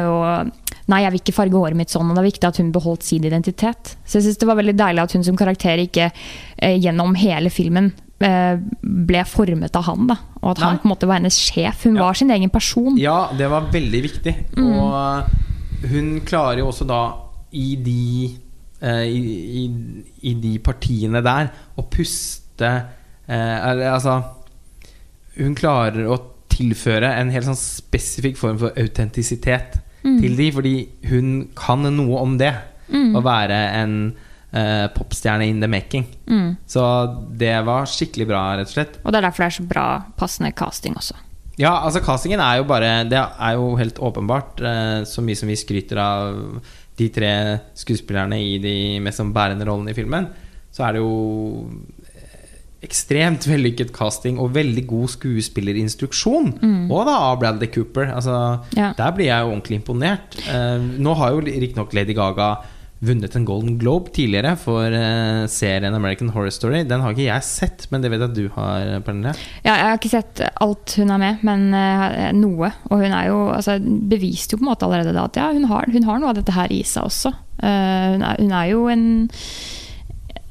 og 0.07 0.51
Nei, 0.87 1.01
jeg 1.03 1.11
vil 1.11 1.19
ikke 1.19 1.33
farge 1.35 1.59
håret 1.59 1.75
mitt 1.75 1.91
sånn. 1.91 2.07
Og 2.07 2.15
det 2.15 2.21
er 2.21 2.29
viktig 2.29 2.47
at 2.47 2.57
hun 2.61 2.69
beholdt 2.71 3.03
sin 3.03 3.25
identitet. 3.27 3.97
Så 4.07 4.21
jeg 4.21 4.23
synes 4.23 4.37
det 4.39 4.47
var 4.47 4.55
veldig 4.55 4.75
deilig 4.79 5.01
at 5.03 5.11
hun 5.17 5.25
som 5.27 5.35
karakter 5.35 5.81
ikke 5.83 6.05
eh, 6.63 6.77
gjennom 6.79 7.11
hele 7.19 7.51
filmen 7.51 7.89
ble 8.19 9.23
formet 9.29 9.75
av 9.77 9.83
han. 9.85 10.07
Da. 10.09 10.15
Og 10.41 10.51
at 10.55 10.57
han 10.63 10.73
Nei. 10.75 10.81
på 10.81 10.87
en 10.87 10.93
måte 10.95 11.07
var 11.09 11.19
hennes 11.19 11.37
sjef. 11.37 11.83
Hun 11.85 11.95
Ja. 11.95 12.03
var 12.07 12.13
sin 12.17 12.31
egen 12.31 12.49
person. 12.49 12.97
Ja, 12.97 13.29
det 13.37 13.49
var 13.49 13.67
veldig 13.71 14.01
viktig. 14.03 14.35
Mm. 14.57 14.71
Og 14.79 15.23
hun 15.91 16.21
klarer 16.25 16.59
jo 16.59 16.67
også 16.71 16.87
da 16.87 17.01
i 17.53 17.75
de 17.75 18.37
eh, 18.81 19.03
i, 19.05 19.19
i, 19.63 20.03
I 20.31 20.33
de 20.33 20.57
partiene 20.59 21.21
der 21.23 21.51
å 21.77 21.83
puste 21.89 22.71
eh, 23.27 23.93
Altså 23.93 24.23
Hun 25.37 25.55
klarer 25.55 26.07
å 26.09 26.17
tilføre 26.49 27.11
en 27.19 27.29
helt 27.29 27.45
sånn 27.45 27.55
spesifikk 27.59 28.37
form 28.37 28.57
for 28.57 28.71
autentisitet 28.77 29.81
Mm. 30.05 30.21
til 30.21 30.35
de, 30.37 30.51
fordi 30.53 30.87
hun 31.09 31.49
kan 31.57 31.81
noe 31.81 32.19
om 32.21 32.37
det. 32.37 32.53
Å 32.93 33.19
være 33.25 33.57
en 33.81 34.13
eh, 34.57 34.87
popstjerne 34.95 35.45
in 35.47 35.61
the 35.61 35.69
making. 35.71 36.07
Mm. 36.29 36.55
Så 36.69 36.83
det 37.37 37.53
var 37.67 37.87
skikkelig 37.89 38.27
bra, 38.29 38.41
rett 38.59 38.71
og 38.71 38.75
slett. 38.77 38.97
Og 39.03 39.13
det 39.13 39.21
er 39.21 39.27
derfor 39.29 39.45
det 39.45 39.51
er 39.51 39.57
så 39.59 39.67
bra 39.69 39.87
passende 40.19 40.51
casting 40.57 40.97
også. 40.97 41.15
Ja, 41.57 41.71
altså 41.81 42.03
castingen 42.05 42.41
er 42.43 42.59
jo 42.59 42.67
bare 42.69 42.89
Det 43.09 43.17
er 43.17 43.53
jo 43.57 43.71
helt 43.79 43.97
åpenbart. 43.97 44.59
Eh, 44.61 44.99
så 45.09 45.23
mye 45.25 45.37
som 45.39 45.49
vi 45.49 45.57
skryter 45.57 46.01
av 46.01 46.59
de 46.97 47.07
tre 47.13 47.31
skuespillerne 47.77 48.37
i 48.41 48.57
de 48.61 48.75
mest 49.05 49.21
sånn 49.21 49.33
bærende 49.33 49.65
rollene 49.69 49.93
i 49.93 49.97
filmen, 49.97 50.25
så 50.73 50.87
er 50.87 50.95
det 50.97 51.01
jo 51.03 51.67
ekstremt 52.85 53.45
vellykket 53.49 53.91
casting 53.95 54.37
og 54.41 54.53
veldig 54.55 54.83
god 54.89 55.11
skuespillerinstruksjon. 55.15 56.51
Og 56.93 57.05
da 57.09 57.15
av 57.27 57.39
Bradley 57.41 57.69
Cooper. 57.73 58.11
Altså, 58.13 58.61
Ja. 58.77 58.93
Der 58.97 59.11
blir 59.11 59.25
jeg 59.25 59.41
jo 59.41 59.51
ordentlig 59.51 59.79
imponert. 59.81 60.37
Eh, 60.47 60.77
nå 60.79 61.13
har 61.15 61.31
jo 61.31 61.41
riktignok 61.41 61.93
Lady 61.93 62.13
Gaga 62.13 62.57
vunnet 62.99 63.35
en 63.37 63.45
Golden 63.45 63.77
Globe 63.77 64.11
tidligere 64.15 64.55
for 64.59 64.93
uh, 64.93 65.45
serien 65.51 65.93
American 65.93 66.31
Horror 66.33 66.53
Story. 66.53 66.83
Den 66.87 67.03
har 67.03 67.13
ikke 67.13 67.27
jeg 67.27 67.45
sett, 67.45 67.87
men 67.93 68.03
det 68.03 68.11
vet 68.13 68.23
jeg 68.23 68.31
at 68.31 68.37
du 68.37 68.45
har, 68.57 68.93
Pernille. 69.05 69.35
Ja, 69.61 69.75
jeg 69.75 69.85
har 69.85 69.99
ikke 69.99 70.13
sett 70.13 70.43
alt 70.49 70.97
hun 70.97 71.13
er 71.13 71.21
med, 71.21 71.47
men 71.47 71.67
uh, 71.75 72.29
noe. 72.37 72.71
Og 72.89 73.03
hun 73.03 73.13
er 73.13 73.29
jo 73.29 73.41
altså, 73.53 73.77
beviste 73.81 74.55
jo 74.55 74.61
på 74.61 74.67
en 74.67 74.71
måte 74.73 74.87
allerede 74.87 75.15
da 75.15 75.27
at 75.29 75.41
ja, 75.41 75.49
hun 75.53 75.67
har, 75.69 75.89
hun 75.93 76.07
har 76.09 76.21
noe 76.21 76.33
av 76.33 76.39
dette 76.39 76.55
her 76.57 76.73
i 76.73 76.83
seg 76.87 77.09
også. 77.09 77.33
Uh, 77.57 78.15
hun, 78.15 78.23
er, 78.23 78.39
hun 78.41 78.55
er 78.55 78.71
jo 78.73 78.87
en 78.93 79.09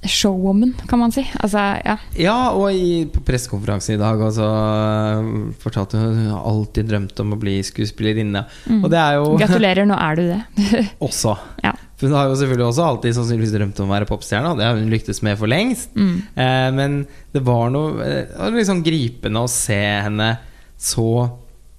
showwoman, 0.07 0.75
kan 0.87 1.01
man 1.01 1.13
si. 1.15 1.25
Altså, 1.43 1.63
ja. 1.83 1.97
Ja, 2.19 2.37
og 2.55 2.75
i, 2.75 3.07
på 3.11 3.23
pressekonferansen 3.27 3.97
i 3.97 4.01
dag 4.01 4.21
også, 4.23 4.47
øh, 4.47 5.33
fortalte 5.63 5.99
hun 5.99 6.15
hun 6.17 6.31
har 6.31 6.47
alltid 6.47 6.91
drømt 6.91 7.25
om 7.25 7.35
å 7.35 7.41
bli 7.41 7.59
skuespillerinne. 7.67 8.45
Og 8.81 8.87
det 8.93 9.01
er 9.01 9.19
jo 9.19 9.35
Gratulerer, 9.41 9.89
nå 9.89 9.99
er 9.99 10.21
du 10.21 10.25
det. 10.29 10.41
også. 11.09 11.35
ja. 11.65 11.75
For 11.97 12.09
hun 12.09 12.17
har 12.17 12.29
jo 12.29 12.37
selvfølgelig 12.37 12.67
også 12.67 12.87
alltid 12.91 13.17
sannsynligvis 13.17 13.55
drømt 13.55 13.79
om 13.81 13.89
å 13.89 13.95
være 13.95 14.09
popstjerne, 14.11 14.51
og 14.53 14.59
det 14.61 14.67
har 14.69 14.77
hun 14.77 14.93
lyktes 14.93 15.23
med 15.25 15.39
for 15.41 15.49
lengst. 15.49 15.95
Eh, 15.97 16.69
men 16.77 16.99
det 17.33 17.41
var 17.47 17.71
noe 17.73 18.05
eh, 18.05 18.59
sånn 18.69 18.85
gripende 18.85 19.41
å 19.41 19.49
se 19.49 19.81
henne 19.81 20.35
så 20.77 21.09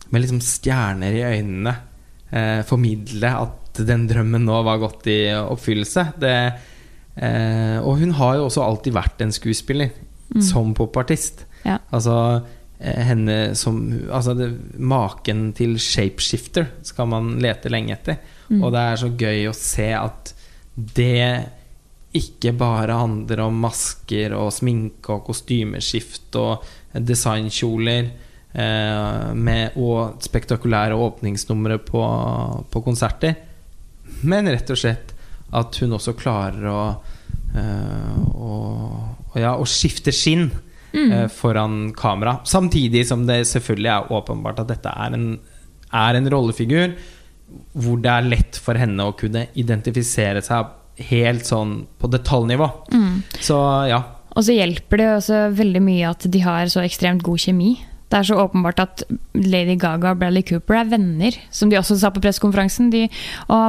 med 0.10 0.24
liksom 0.24 0.40
stjerner 0.42 1.14
i 1.14 1.26
øynene 1.28 1.76
eh, 2.32 2.64
formidle 2.66 3.34
at 3.44 3.82
den 3.86 4.08
drømmen 4.10 4.48
nå 4.48 4.62
var 4.66 4.82
gått 4.82 5.06
i 5.12 5.20
oppfyllelse. 5.38 6.08
Det, 6.18 6.36
eh, 7.22 7.78
og 7.84 8.02
hun 8.02 8.16
har 8.18 8.40
jo 8.40 8.48
også 8.48 8.66
alltid 8.66 8.98
vært 8.98 9.22
en 9.22 9.36
skuespiller, 9.36 9.94
som 10.44 10.74
popartist. 10.76 11.46
Ja. 11.64 11.78
Altså 11.96 12.42
henne 12.80 13.56
som 13.58 13.80
Altså 14.14 14.36
det, 14.38 14.52
maken 14.78 15.52
til 15.58 15.80
shapeshifter 15.82 16.68
skal 16.86 17.10
man 17.10 17.38
lete 17.42 17.72
lenge 17.74 17.96
etter. 17.96 18.20
Mm. 18.50 18.62
Og 18.62 18.74
det 18.76 18.84
er 18.84 19.00
så 19.02 19.10
gøy 19.18 19.48
å 19.50 19.56
se 19.58 19.88
at 19.98 20.34
det 20.78 21.48
ikke 22.18 22.54
bare 22.58 22.96
handler 22.98 23.44
om 23.48 23.58
masker 23.66 24.36
og 24.38 24.54
sminke 24.56 25.18
og 25.18 25.26
kostymeskift 25.28 26.38
og 26.40 26.64
designkjoler 26.94 28.08
eh, 28.54 29.34
med, 29.36 29.76
og 29.76 30.24
spektakulære 30.24 30.98
åpningsnumre 30.98 31.80
på, 31.86 32.04
på 32.72 32.84
konserter, 32.86 33.36
men 34.26 34.50
rett 34.50 34.72
og 34.74 34.80
slett 34.80 35.14
at 35.58 35.78
hun 35.82 35.96
også 35.98 36.16
klarer 36.18 36.70
å, 36.72 36.82
eh, 37.60 38.16
å, 38.34 38.54
å, 39.28 39.36
ja, 39.38 39.54
å 39.58 39.68
skifte 39.68 40.16
skinn 40.16 40.50
Mm. 40.98 41.12
eh, 41.14 41.28
foran 41.30 41.78
kamera. 41.94 42.40
Samtidig 42.44 43.06
som 43.08 43.28
det 43.30 43.44
selvfølgelig 43.48 43.94
er 43.94 44.12
åpenbart 44.18 44.64
at 44.64 44.74
dette 44.74 44.90
er 44.90 45.14
en, 45.14 45.30
er 45.94 46.20
en 46.20 46.30
rollefigur 46.34 46.98
hvor 47.78 48.02
det 48.04 48.12
er 48.12 48.28
lett 48.28 48.58
for 48.60 48.76
henne 48.76 49.06
å 49.08 49.16
kunne 49.16 49.46
identifisere 49.56 50.42
seg 50.44 50.74
helt 51.08 51.46
sånn 51.48 51.84
på 52.02 52.10
detaljnivå. 52.12 52.68
Mm. 52.92 53.22
Så 53.40 53.58
ja. 53.88 54.02
Og 54.34 54.46
så 54.46 54.56
hjelper 54.58 55.02
det 55.02 55.12
også 55.14 55.44
veldig 55.56 55.84
mye 55.86 56.10
at 56.10 56.26
de 56.34 56.42
har 56.44 56.68
så 56.74 56.84
ekstremt 56.84 57.24
god 57.26 57.46
kjemi. 57.46 57.78
Det 58.08 58.22
er 58.22 58.28
så 58.30 58.38
åpenbart 58.40 58.80
at 58.80 59.02
Lady 59.36 59.76
Gaga 59.80 60.14
og 60.14 60.20
Bradley 60.22 60.44
Cooper 60.48 60.78
er 60.80 60.92
venner, 60.94 61.36
som 61.52 61.72
de 61.72 61.76
også 61.80 61.98
sa 62.00 62.12
på 62.16 62.22
pressekonferansen. 62.24 62.88
De 62.94 63.08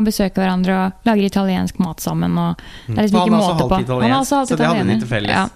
besøker 0.07 0.45
hverandre 0.45 0.77
og 0.79 1.09
lager 1.09 1.27
italiensk 1.27 1.81
mat 1.83 2.05
sammen. 2.05 2.37
Og 2.39 2.61
det 2.87 2.95
er 2.95 3.09
liksom 3.09 3.25
ikke 3.25 3.35
måte 3.35 3.67
på. 3.67 3.81
Han 3.99 4.07
er 4.07 4.19
også 4.21 4.43
halvt 4.43 4.53
så 4.53 4.61
det 4.61 4.69
hadde 4.71 4.87
de 4.93 5.01
til 5.03 5.11
felles. 5.11 5.35
Ja. 5.35 5.49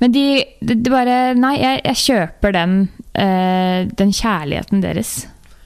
Men 0.00 0.14
de, 0.14 0.24
de, 0.60 0.76
de 0.76 0.92
bare 0.92 1.18
Nei, 1.36 1.56
jeg, 1.60 1.82
jeg 1.84 2.02
kjøper 2.06 2.56
den, 2.56 2.80
uh, 3.14 3.84
den 4.00 4.14
kjærligheten 4.16 4.80
deres. 4.84 5.20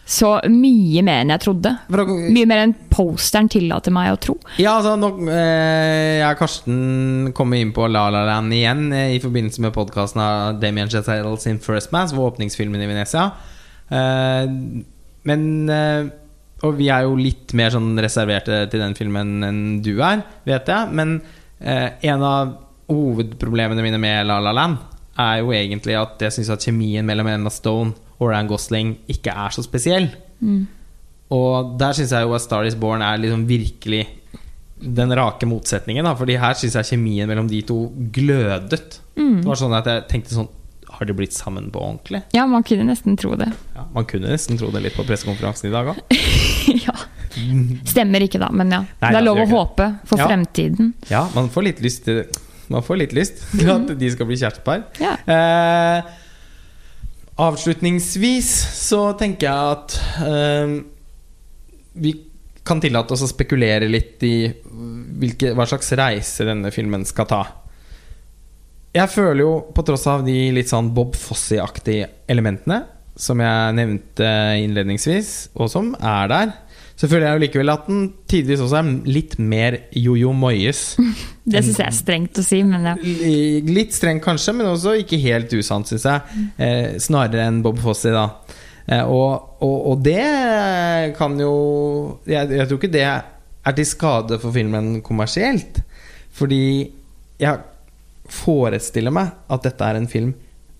Så 0.04 0.34
mye 0.52 1.00
mer 1.04 1.22
enn 1.22 1.32
jeg 1.32 1.40
trodde. 1.46 1.70
Mye 1.88 2.48
mer 2.48 2.60
enn 2.66 2.74
posteren 2.92 3.48
tillater 3.48 3.94
meg 3.94 4.10
å 4.12 4.18
tro. 4.20 4.34
Ja, 4.60 4.74
altså 4.76 4.98
nå 5.00 5.08
eh, 5.32 6.18
Jeg 6.20 6.28
og 6.28 6.42
Karsten 6.42 7.30
kommer 7.36 7.60
inn 7.60 7.72
på 7.74 7.86
La 7.88 8.02
La 8.12 8.26
Land 8.28 8.52
igjen 8.52 8.90
eh, 8.92 9.14
i 9.16 9.22
forbindelse 9.22 9.64
med 9.64 9.72
podkasten 9.76 10.20
av 10.20 10.58
Damien 10.60 10.92
Chazelle 10.92 11.32
sin 11.40 11.56
First 11.64 11.94
Mass, 11.96 12.12
var 12.12 12.34
åpningsfilmen 12.34 12.84
i 12.84 12.90
Venezia. 12.90 13.30
Eh, 13.88 14.44
men 15.24 15.48
eh, 15.72 16.12
Og 16.68 16.76
vi 16.76 16.90
er 16.92 17.08
jo 17.08 17.16
litt 17.16 17.56
mer 17.56 17.72
sånn 17.72 17.94
reserverte 18.00 18.66
til 18.72 18.84
den 18.84 18.96
filmen 18.98 19.38
enn 19.48 19.64
du 19.84 19.94
er, 20.04 20.20
vet 20.44 20.68
jeg. 20.68 20.92
Men 21.00 21.16
eh, 21.64 21.96
en 22.12 22.28
av 22.28 22.54
hovedproblemene 22.90 23.82
mine 23.84 23.98
med 24.02 24.26
La 24.28 24.38
La 24.44 24.52
Land 24.54 24.78
er 25.20 25.38
jo 25.42 25.52
egentlig 25.54 25.94
at 25.96 26.20
jeg 26.26 26.34
syns 26.34 26.50
at 26.50 26.64
kjemien 26.66 27.06
mellom 27.06 27.28
Emma 27.30 27.50
Stone 27.54 27.92
og 28.18 28.28
Ryan 28.30 28.48
Gosling 28.50 28.94
ikke 29.10 29.30
er 29.34 29.54
så 29.54 29.62
spesiell. 29.64 30.08
Og 31.34 31.76
der 31.80 31.94
syns 31.96 32.12
jeg 32.14 32.26
jo 32.26 32.34
at 32.36 32.42
Star 32.44 32.66
Is 32.68 32.76
Born 32.78 33.02
er 33.02 33.18
liksom 33.22 33.46
virkelig 33.48 34.04
den 34.84 35.14
rake 35.16 35.46
motsetningen. 35.48 36.04
Da. 36.04 36.12
Fordi 36.18 36.36
her 36.42 36.58
syns 36.58 36.74
jeg 36.76 36.90
kjemien 36.94 37.30
mellom 37.30 37.48
de 37.50 37.62
to 37.66 37.78
glødet. 38.14 38.98
Det 39.16 39.46
var 39.46 39.58
sånn 39.60 39.74
at 39.78 39.88
jeg 39.88 40.06
tenkte 40.10 40.34
sånn 40.36 40.50
Har 40.94 41.06
de 41.08 41.14
blitt 41.16 41.34
sammen 41.34 41.70
på 41.74 41.80
ordentlig? 41.82 42.20
Ja, 42.36 42.44
man 42.46 42.62
kunne 42.66 42.84
nesten 42.86 43.16
tro 43.18 43.32
det. 43.38 43.48
Ja, 43.74 43.82
man 43.94 44.04
kunne 44.06 44.30
nesten 44.30 44.58
tro 44.60 44.68
det 44.70 44.82
litt 44.84 44.94
på 44.94 45.02
pressekonferansen 45.08 45.66
i 45.66 45.72
dag 45.74 45.88
òg. 45.90 45.98
ja. 46.86 46.94
Stemmer 47.90 48.22
ikke, 48.22 48.38
da, 48.38 48.46
men 48.54 48.70
ja. 48.70 48.78
Nei, 49.00 49.10
det 49.10 49.18
er 49.18 49.24
lov 49.26 49.40
å 49.42 49.46
håpe 49.50 49.88
for 50.06 50.22
Ja. 50.22 50.28
fremtiden. 50.30 50.92
Ja, 51.10 51.24
man 51.34 51.48
får 51.50 51.66
litt 51.66 51.82
lyst 51.82 52.04
til 52.06 52.20
Man 52.72 52.84
får 52.84 53.00
litt 53.02 53.16
lyst 53.16 53.42
til 53.58 53.70
at 53.72 53.90
de 54.00 54.12
skal 54.12 54.28
bli 54.28 54.38
kjærestepar. 54.40 54.84
Ja. 55.02 55.16
Eh, 55.24 56.12
avslutningsvis 57.44 58.52
så 58.78 59.02
tenker 59.18 59.48
jeg 59.48 59.74
at 59.74 59.98
eh, 60.28 60.78
vi 62.04 62.14
kan 62.64 62.80
tillate 62.80 63.12
oss 63.12 63.26
å 63.26 63.28
spekulere 63.28 63.90
litt 63.90 64.22
i 64.24 64.48
hvilke, 64.48 65.52
hva 65.56 65.66
slags 65.68 65.92
reise 66.00 66.46
denne 66.48 66.72
filmen 66.72 67.04
skal 67.08 67.28
ta. 67.28 67.42
Jeg 68.94 69.10
føler 69.10 69.42
jo, 69.42 69.54
på 69.74 69.82
tross 69.84 70.06
av 70.08 70.22
de 70.24 70.36
litt 70.54 70.70
sånn 70.70 70.92
Bob 70.94 71.16
Fosse-aktige 71.18 72.08
elementene 72.30 72.84
som 73.14 73.38
jeg 73.38 73.74
nevnte 73.78 74.28
innledningsvis, 74.62 75.32
og 75.54 75.70
som 75.70 75.92
er 76.02 76.30
der, 76.30 76.54
så 76.94 77.08
føler 77.10 77.26
jeg 77.26 77.34
jo 77.34 77.42
likevel 77.42 77.72
at 77.72 77.86
den 77.88 78.02
tidvis 78.30 78.60
også 78.62 78.78
er 78.78 78.90
litt 79.10 79.34
mer 79.42 79.76
Jojo 79.98 80.30
Moyes. 80.36 80.82
Det 81.50 81.60
syns 81.66 81.80
jeg 81.80 81.88
er 81.88 81.96
strengt 81.96 82.38
å 82.40 82.44
si, 82.46 82.60
men 82.64 82.86
ja. 82.86 82.94
Litt 83.66 83.96
streng 83.96 84.22
kanskje, 84.24 84.54
men 84.56 84.70
også 84.70 84.94
ikke 85.02 85.18
helt 85.20 85.52
usant, 85.58 85.90
syns 85.90 86.06
jeg. 86.08 86.44
Eh, 86.56 86.94
snarere 87.02 87.48
enn 87.50 87.60
Bob 87.66 87.82
Fossi, 87.82 88.14
da. 88.14 88.28
Eh, 88.86 89.02
og, 89.02 89.58
og, 89.64 89.76
og 89.90 90.06
det 90.06 90.22
kan 91.18 91.36
jo 91.40 91.52
jeg, 92.28 92.52
jeg 92.52 92.68
tror 92.68 92.80
ikke 92.80 92.94
det 92.94 93.04
er 93.10 93.76
til 93.76 93.90
skade 93.90 94.40
for 94.40 94.54
filmen 94.54 94.98
kommersielt. 95.04 95.82
Fordi 96.34 96.64
jeg 97.42 97.64
forestiller 98.30 99.12
meg 99.14 99.34
at 99.52 99.66
dette 99.66 99.88
er 99.88 100.00
en 100.00 100.10
film 100.10 100.34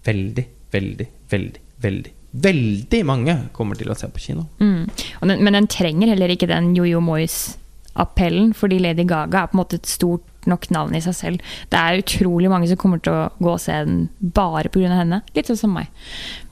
veldig, 0.07 0.47
veldig, 0.73 1.09
veldig, 1.33 1.65
veldig 1.85 2.21
Veldig 2.35 3.03
mange 3.07 3.37
kommer 3.55 3.79
til 3.79 3.93
å 3.93 3.99
se 3.99 4.09
på 4.11 4.23
kino. 4.23 4.49
Mm. 4.59 4.89
Den, 5.23 5.43
men 5.47 5.55
den 5.55 5.69
trenger 5.71 6.11
heller 6.11 6.33
ikke 6.35 6.51
den 6.51 6.73
Jojo 6.75 7.03
Moyes-appellen, 7.05 8.53
fordi 8.59 8.81
Lady 8.83 9.07
Gaga 9.07 9.45
er 9.45 9.53
på 9.53 9.59
en 9.59 9.63
måte 9.63 9.79
et 9.79 9.91
stort 9.91 10.27
nok 10.51 10.67
navn 10.75 10.97
i 10.97 11.03
seg 11.05 11.17
selv. 11.17 11.53
Det 11.73 11.81
er 11.81 12.01
utrolig 12.03 12.51
mange 12.53 12.69
som 12.71 12.79
kommer 12.81 13.01
til 13.03 13.15
å 13.15 13.29
gå 13.39 13.53
og 13.55 13.63
se 13.63 13.77
den 13.87 14.09
bare 14.19 14.71
pga. 14.73 14.91
henne. 14.93 15.23
Litt 15.37 15.51
sånn 15.51 15.61
som 15.63 15.77
meg. 15.77 15.93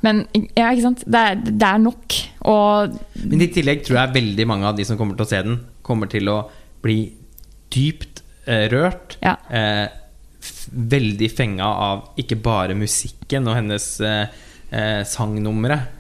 Men 0.05 0.25
ja, 0.57 0.71
ikke 0.71 0.87
sant? 0.87 1.03
Det 1.07 1.25
er, 1.33 1.41
det 1.43 1.69
er 1.69 1.83
nok. 1.83 2.19
Og 2.53 2.95
Men 3.25 3.45
i 3.45 3.51
tillegg 3.53 3.85
tror 3.87 4.01
jeg 4.01 4.17
veldig 4.19 4.47
mange 4.49 4.71
av 4.71 4.79
de 4.79 4.87
som 4.89 5.01
kommer 5.01 5.19
til 5.19 5.27
å 5.27 5.33
se 5.33 5.43
den, 5.49 5.59
kommer 5.83 6.11
til 6.11 6.31
å 6.33 6.39
bli 6.85 7.01
dypt 7.73 8.23
eh, 8.47 8.69
rørt. 8.73 9.19
Ja. 9.23 9.37
Eh, 9.51 9.89
veldig 10.73 11.29
fenga 11.31 11.69
av 11.89 12.09
ikke 12.21 12.39
bare 12.43 12.75
musikken 12.79 13.47
og 13.51 13.59
hennes 13.59 13.87
eh, 14.01 14.41
eh, 14.73 15.03
sangnummeret. 15.09 15.99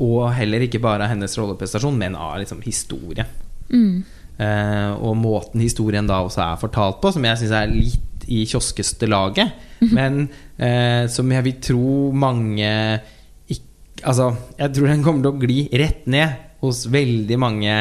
Og 0.00 0.30
heller 0.32 0.64
ikke 0.64 0.80
bare 0.80 1.04
av 1.04 1.12
hennes 1.12 1.34
rolleprestasjon, 1.36 1.98
men 2.00 2.16
av 2.16 2.38
liksom 2.40 2.62
historien. 2.64 3.28
mm, 3.68 4.00
Eh, 4.40 4.92
og 5.04 5.18
måten 5.20 5.60
historien 5.60 6.06
da 6.08 6.22
også 6.24 6.40
er 6.40 6.60
fortalt 6.62 7.00
på, 7.02 7.10
som 7.12 7.26
jeg 7.28 7.36
syns 7.42 7.50
er 7.58 7.72
litt 7.74 8.22
i 8.32 8.46
kioskeste 8.48 9.04
laget. 9.10 9.52
Men 9.96 10.22
eh, 10.56 11.04
som 11.12 11.28
jeg 11.34 11.44
vil 11.44 11.58
tro 11.60 11.90
mange 12.16 12.70
ikk- 13.52 14.00
Altså, 14.04 14.30
jeg 14.56 14.72
tror 14.76 14.88
den 14.88 15.02
kommer 15.04 15.26
til 15.26 15.34
å 15.34 15.42
gli 15.42 15.58
rett 15.76 16.06
ned 16.08 16.38
hos 16.62 16.86
veldig 16.88 17.36
mange 17.40 17.74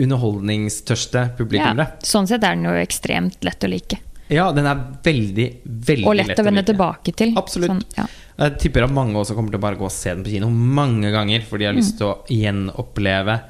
underholdningstørste 0.00 1.24
ja, 1.58 1.72
sånn 2.06 2.28
sett 2.30 2.44
er 2.46 2.54
den 2.56 2.68
jo 2.70 2.76
ekstremt 2.80 3.42
lett 3.44 3.66
å 3.66 3.70
like. 3.70 3.98
Ja. 4.30 4.50
den 4.52 4.66
er 4.70 4.80
veldig, 5.02 5.46
veldig 5.66 6.06
Og 6.06 6.14
lett 6.16 6.38
å 6.38 6.44
vende 6.46 6.62
tilbake 6.64 7.12
til. 7.16 7.32
Absolutt. 7.36 7.70
Sånn, 7.70 7.82
ja. 7.98 8.06
Jeg 8.40 8.58
tipper 8.62 8.84
at 8.86 8.90
mange 8.94 9.14
også 9.20 9.34
kommer 9.36 9.50
til 9.50 9.58
å 9.58 9.64
bare 9.66 9.76
gå 9.76 9.84
og 9.84 9.92
se 9.92 10.14
den 10.14 10.22
på 10.24 10.30
kino 10.32 10.48
mange 10.50 11.10
ganger, 11.12 11.42
for 11.42 11.58
de 11.58 11.66
har 11.66 11.74
lyst 11.76 11.94
Mm. 11.94 11.98
til 11.98 12.06
å 12.06 12.18
gjenoppleve 12.30 13.40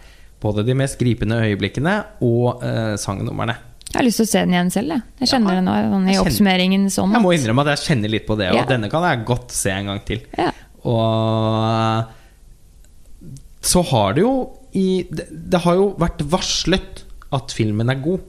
både 0.40 0.64
de 0.64 0.75
mest 0.75 0.99
gripende 0.99 1.37
øyeblikkene 1.37 2.05
og 2.23 2.62
eh, 2.64 2.97
sangnumrene. 2.97 3.57
Jeg 3.90 3.99
har 3.99 4.05
lyst 4.07 4.16
til 4.23 4.27
å 4.27 4.31
se 4.31 4.38
den 4.47 4.55
igjen 4.55 4.71
selv. 4.73 4.88
Jeg, 4.95 5.03
jeg 5.21 5.29
kjenner 5.29 5.51
Ja, 5.53 5.61
det 5.61 5.64
nå 5.66 5.73
sånn, 5.75 6.09
i 6.09 6.12
kjenner- 6.14 6.25
oppsummeringen. 6.25 6.85
Sånn. 6.95 7.12
Jeg 7.12 7.23
må 7.23 7.33
innrømme 7.35 7.61
at 7.66 7.79
jeg 7.79 7.87
kjenner 7.90 8.09
litt 8.11 8.27
på 8.27 8.37
det, 8.38 8.49
og 8.51 8.57
Ja. 8.57 8.64
denne 8.64 8.88
kan 8.90 9.03
jeg 9.03 9.27
godt 9.27 9.51
se 9.51 9.71
en 9.71 9.87
gang 9.87 10.01
til. 10.07 10.21
Ja. 10.38 10.51
Og 10.85 12.05
så 13.61 13.83
har 13.90 14.14
det 14.14 14.23
jo 14.25 14.51
i 14.73 15.03
det, 15.11 15.27
det 15.51 15.61
har 15.64 15.75
jo 15.75 15.90
vært 16.01 16.23
varslet 16.31 17.03
at 17.33 17.53
filmen 17.55 17.90
er 17.90 17.99
god. 18.01 18.21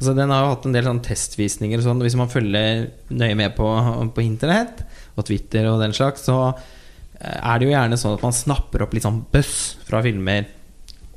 Altså 0.00 0.14
Den 0.16 0.30
har 0.32 0.46
jo 0.46 0.52
hatt 0.54 0.66
en 0.66 0.74
del 0.74 0.86
sånn 0.88 1.02
testvisninger 1.04 1.76
og 1.76 1.84
sånn. 1.84 1.98
Hvis 2.00 2.16
man 2.16 2.30
følger 2.32 2.86
nøye 3.12 3.36
med 3.36 3.52
på, 3.52 3.68
på 4.16 4.24
internett 4.24 4.80
og 5.12 5.26
Twitter 5.28 5.68
og 5.68 5.82
den 5.82 5.92
slags, 5.92 6.24
så 6.24 6.38
eh, 6.48 7.36
er 7.36 7.60
det 7.60 7.68
jo 7.68 7.74
gjerne 7.74 7.98
sånn 8.00 8.16
at 8.16 8.24
man 8.24 8.36
snapper 8.36 8.86
opp 8.86 8.96
litt 8.96 9.04
sånn 9.04 9.20
buzz 9.28 9.58
fra 9.84 10.00
filmer 10.06 10.48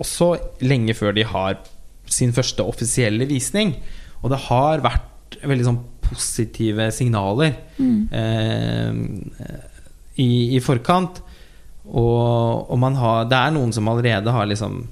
også 0.04 0.34
lenge 0.65 0.96
før 0.98 1.13
de 1.15 1.26
har 1.28 1.60
sin 2.12 2.34
første 2.36 2.65
offisielle 2.65 3.28
visning. 3.30 3.76
Og 4.24 4.32
det 4.34 4.41
har 4.50 4.84
vært 4.84 5.38
veldig 5.43 5.67
sånn 5.67 5.82
positive 6.04 6.89
signaler 6.93 7.56
eh, 8.12 8.91
i, 10.19 10.30
i 10.58 10.60
forkant. 10.63 11.24
Og, 11.84 12.67
og 12.72 12.78
man 12.80 13.00
har, 13.00 13.26
det 13.32 13.39
er 13.39 13.56
noen 13.56 13.74
som 13.76 13.88
allerede 13.91 14.34
har 14.34 14.48
liksom 14.50 14.84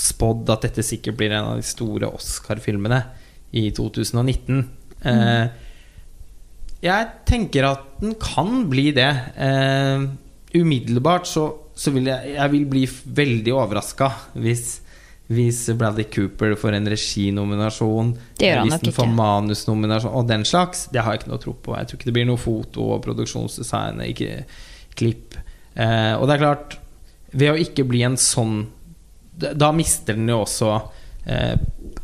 spådd 0.00 0.50
at 0.54 0.66
dette 0.68 0.84
sikkert 0.86 1.18
blir 1.18 1.34
en 1.34 1.52
av 1.52 1.60
de 1.60 1.66
store 1.66 2.10
Oscar-filmene 2.14 3.02
i 3.56 3.68
2019. 3.74 4.64
Eh, 5.06 5.46
jeg 6.84 7.12
tenker 7.28 7.68
at 7.70 7.84
den 8.02 8.16
kan 8.20 8.66
bli 8.70 8.90
det. 8.96 9.10
Eh, 9.40 10.06
umiddelbart 10.56 11.28
så, 11.28 11.48
så 11.74 11.92
vil 11.94 12.10
jeg, 12.10 12.34
jeg 12.36 12.52
vil 12.54 12.66
bli 12.70 12.84
veldig 13.20 13.54
overraska 13.56 14.10
hvis, 14.40 14.78
hvis 15.32 15.64
Bradley 15.78 16.06
Cooper 16.12 16.54
får 16.60 16.78
en 16.78 16.92
reginominasjon. 16.92 18.14
Det 18.38 18.50
gjør 18.50 18.62
han 18.62 18.70
hvis 18.70 18.76
nok 18.76 18.86
den 18.86 18.96
får 19.00 19.10
ikke. 19.10 19.18
manusnominasjon 19.22 20.16
og 20.20 20.30
den 20.30 20.46
slags. 20.48 20.86
Det 20.92 21.02
har 21.02 21.16
jeg 21.16 21.24
ikke 21.24 21.34
noe 21.34 21.42
tro 21.42 21.56
på. 21.56 21.76
Jeg 21.80 21.90
tror 21.90 22.00
ikke 22.00 22.10
det 22.10 22.16
blir 22.18 22.30
noe 22.30 22.40
foto 22.40 22.90
og 22.94 23.04
produksjonsdesign. 23.06 24.04
Ikke, 24.12 24.42
klipp. 24.96 25.36
Eh, 25.76 26.14
og 26.16 26.26
det 26.28 26.36
er 26.36 26.44
klart, 26.44 26.78
ved 27.36 27.52
å 27.52 27.60
ikke 27.60 27.84
bli 27.88 28.02
en 28.06 28.16
sånn 28.20 28.64
Da 29.36 29.72
mister 29.72 30.14
den 30.16 30.28
jo 30.32 30.42
også 30.44 30.70
eh, 31.26 31.56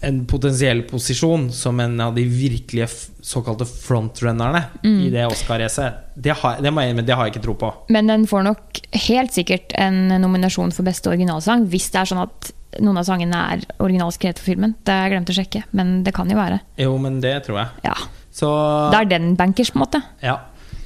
en 0.03 0.25
potensiell 0.27 0.83
posisjon 0.89 1.51
som 1.55 1.79
en 1.81 2.01
av 2.01 2.15
de 2.17 2.25
virkelige 2.27 2.89
såkalte 3.23 3.65
frontrunnerne 3.69 4.65
i 4.83 5.11
det 5.13 5.27
Oscar-racet. 5.31 5.95
Det, 6.17 6.35
har- 6.41 6.61
det, 6.61 6.73
må 6.75 6.83
jeg- 6.83 6.97
men 6.97 7.07
det 7.07 7.15
har 7.15 7.27
jeg 7.29 7.35
ikke 7.37 7.45
tro 7.45 7.55
på. 7.55 7.73
Men 7.95 8.07
den 8.11 8.27
får 8.27 8.43
nok 8.45 8.81
helt 9.09 9.33
sikkert 9.33 9.73
en 9.79 10.09
nominasjon 10.21 10.73
for 10.75 10.83
beste 10.83 11.09
originalsang, 11.09 11.67
hvis 11.71 11.91
det 11.93 12.01
er 12.03 12.11
sånn 12.11 12.23
at 12.25 12.51
noen 12.81 12.99
av 12.99 13.05
sangene 13.05 13.37
er 13.53 13.63
originalskrevet 13.85 14.39
for 14.41 14.45
filmen. 14.53 14.75
Det 14.85 14.93
har 14.93 15.09
jeg 15.09 15.13
glemt 15.15 15.31
å 15.31 15.37
sjekke, 15.39 15.63
men 15.73 16.03
det 16.05 16.15
kan 16.17 16.29
jo 16.29 16.37
være. 16.37 16.61
Jo, 16.81 16.97
men 16.99 17.21
det 17.21 17.45
tror 17.47 17.59
jeg. 17.63 17.69
Ja. 17.85 17.95
Så 18.33 18.49
Det 18.91 18.99
er 19.01 19.05
den 19.19 19.35
bankers, 19.37 19.71
på 19.71 19.77
en 19.79 19.85
måte. 19.87 20.03
Ja, 20.23 20.39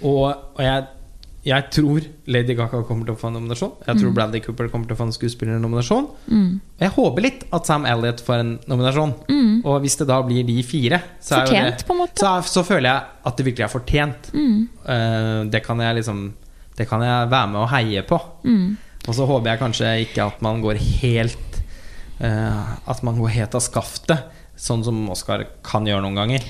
og, 0.02 0.34
og 0.58 0.60
jeg, 0.60 0.84
jeg 1.46 1.68
tror 1.70 2.02
Lady 2.26 2.56
Gaga 2.58 2.80
kommer 2.88 3.06
til 3.06 3.14
å 3.14 3.18
få 3.20 3.28
en 3.30 3.36
nominasjon. 3.38 3.72
Jeg 3.86 4.00
tror 4.00 4.14
Bradley 4.16 4.40
Cooper 4.42 4.66
kommer 4.72 4.88
til 4.90 4.96
å 4.96 4.98
få 4.98 5.04
en 5.06 5.12
skuespillernominasjon. 5.14 6.08
Og 6.34 6.82
jeg 6.82 6.90
håper 6.96 7.22
litt 7.22 7.44
at 7.54 7.68
Sam 7.70 7.86
Elliot 7.86 8.20
får 8.26 8.40
en 8.42 8.50
nominasjon. 8.66 9.12
Og 9.64 9.76
hvis 9.84 9.94
det 10.00 10.08
da 10.10 10.18
blir 10.26 10.42
de 10.48 10.56
fire, 10.66 10.98
så, 11.22 11.38
Fortjent, 11.44 11.78
det, 11.78 11.86
på 11.86 11.94
en 11.94 12.00
måte. 12.02 12.18
så, 12.18 12.32
er- 12.40 12.50
så 12.50 12.64
føler 12.66 12.88
jeg 12.90 13.02
at 13.30 13.36
det 13.38 13.46
virkelig 13.46 13.64
er 13.68 13.72
fortjent. 13.76 14.30
Uh, 14.34 15.44
det 15.54 15.62
kan 15.64 15.78
jeg 15.80 16.00
liksom 16.02 16.26
Det 16.76 16.84
kan 16.90 17.00
jeg 17.00 17.30
være 17.32 17.48
med 17.54 17.60
og 17.62 17.70
heie 17.72 18.02
på. 18.04 18.18
Og 19.08 19.14
så 19.14 19.24
håper 19.30 19.52
jeg 19.54 19.58
kanskje 19.62 19.94
ikke 20.02 20.26
at 20.26 20.42
man 20.42 20.60
går 20.60 20.76
helt 21.00 21.62
uh, 22.20 22.74
At 22.90 23.02
man 23.06 23.16
går 23.22 23.28
helt 23.38 23.54
av 23.54 23.62
skaftet, 23.64 24.26
sånn 24.56 24.82
som 24.84 25.08
Oscar 25.12 25.46
kan 25.62 25.86
gjøre 25.86 26.02
noen 26.02 26.16
ganger. 26.18 26.42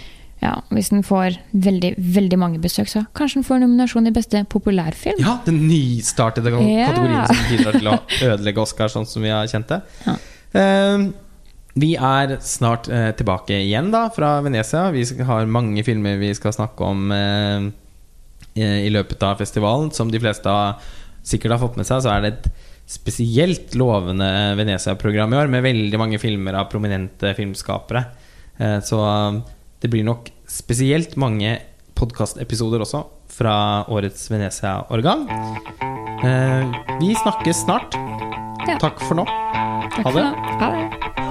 Ja, 0.43 0.61
Hvis 0.71 0.91
den 0.93 1.03
får 1.07 1.39
veldig 1.53 1.95
veldig 1.97 2.39
mange 2.39 2.59
besøk, 2.61 2.91
så 2.93 3.07
kanskje 3.17 3.41
den 3.41 3.47
får 3.49 3.63
nominasjon 3.63 4.07
i 4.07 4.13
beste 4.15 4.43
populærfilm. 4.53 5.23
Ja, 5.25 5.39
den 5.47 5.63
nystartede 5.69 6.53
Ja. 6.53 6.91
kategorien 6.91 7.27
som 7.27 7.47
bidrar 7.51 7.79
til 7.79 7.89
å 7.89 7.97
ødelegge 8.33 8.61
Oscar, 8.61 8.93
sånn 8.93 9.07
som 9.09 9.23
vi 9.23 9.33
har 9.33 9.47
kjent 9.47 9.69
det. 9.69 9.81
Ja. 10.05 10.17
Eh, 10.61 11.07
vi 11.77 11.93
er 11.97 12.39
snart 12.41 12.89
uh, 12.89 13.11
tilbake 13.17 13.59
igjen 13.61 13.91
da 13.93 14.07
fra 14.15 14.39
Venezia. 14.45 14.87
Vi 14.95 15.05
har 15.29 15.49
mange 15.51 15.83
filmer 15.85 16.17
vi 16.17 16.31
skal 16.37 16.55
snakke 16.57 16.87
om 16.89 17.11
uh, 17.13 17.67
i 18.57 18.89
løpet 18.89 19.21
av 19.29 19.37
festivalen. 19.43 19.91
Som 19.93 20.09
de 20.13 20.21
fleste 20.23 20.49
har, 20.49 20.81
sikkert 21.27 21.57
har 21.57 21.61
fått 21.61 21.77
med 21.77 21.89
seg, 21.89 22.01
så 22.01 22.15
er 22.15 22.25
det 22.25 22.31
et 22.33 22.49
spesielt 22.89 23.75
lovende 23.77 24.29
Venezia-program 24.57 25.35
i 25.35 25.41
år, 25.43 25.53
med 25.53 25.67
veldig 25.67 26.01
mange 26.01 26.21
filmer 26.23 26.57
av 26.57 26.71
prominente 26.73 27.35
filmskapere. 27.37 28.07
Uh, 28.57 28.81
så 28.81 29.03
det 29.83 29.91
blir 29.93 30.07
nok 30.07 30.31
spesielt 30.49 31.17
mange 31.21 31.59
podkastepisoder 31.97 32.85
også 32.85 33.05
fra 33.37 33.85
årets 33.93 34.29
Venezia-årgang. 34.31 35.27
Eh, 36.25 36.77
vi 37.01 37.15
snakkes 37.23 37.65
snart. 37.67 37.97
Ja. 38.67 38.79
Takk 38.83 39.01
for 39.05 39.21
nå. 39.21 39.27
Takk 39.93 40.03
Ha 40.03 40.11
for 40.11 40.23
nå. 40.23 40.51
Ha 40.61 40.73
det. 40.75 41.26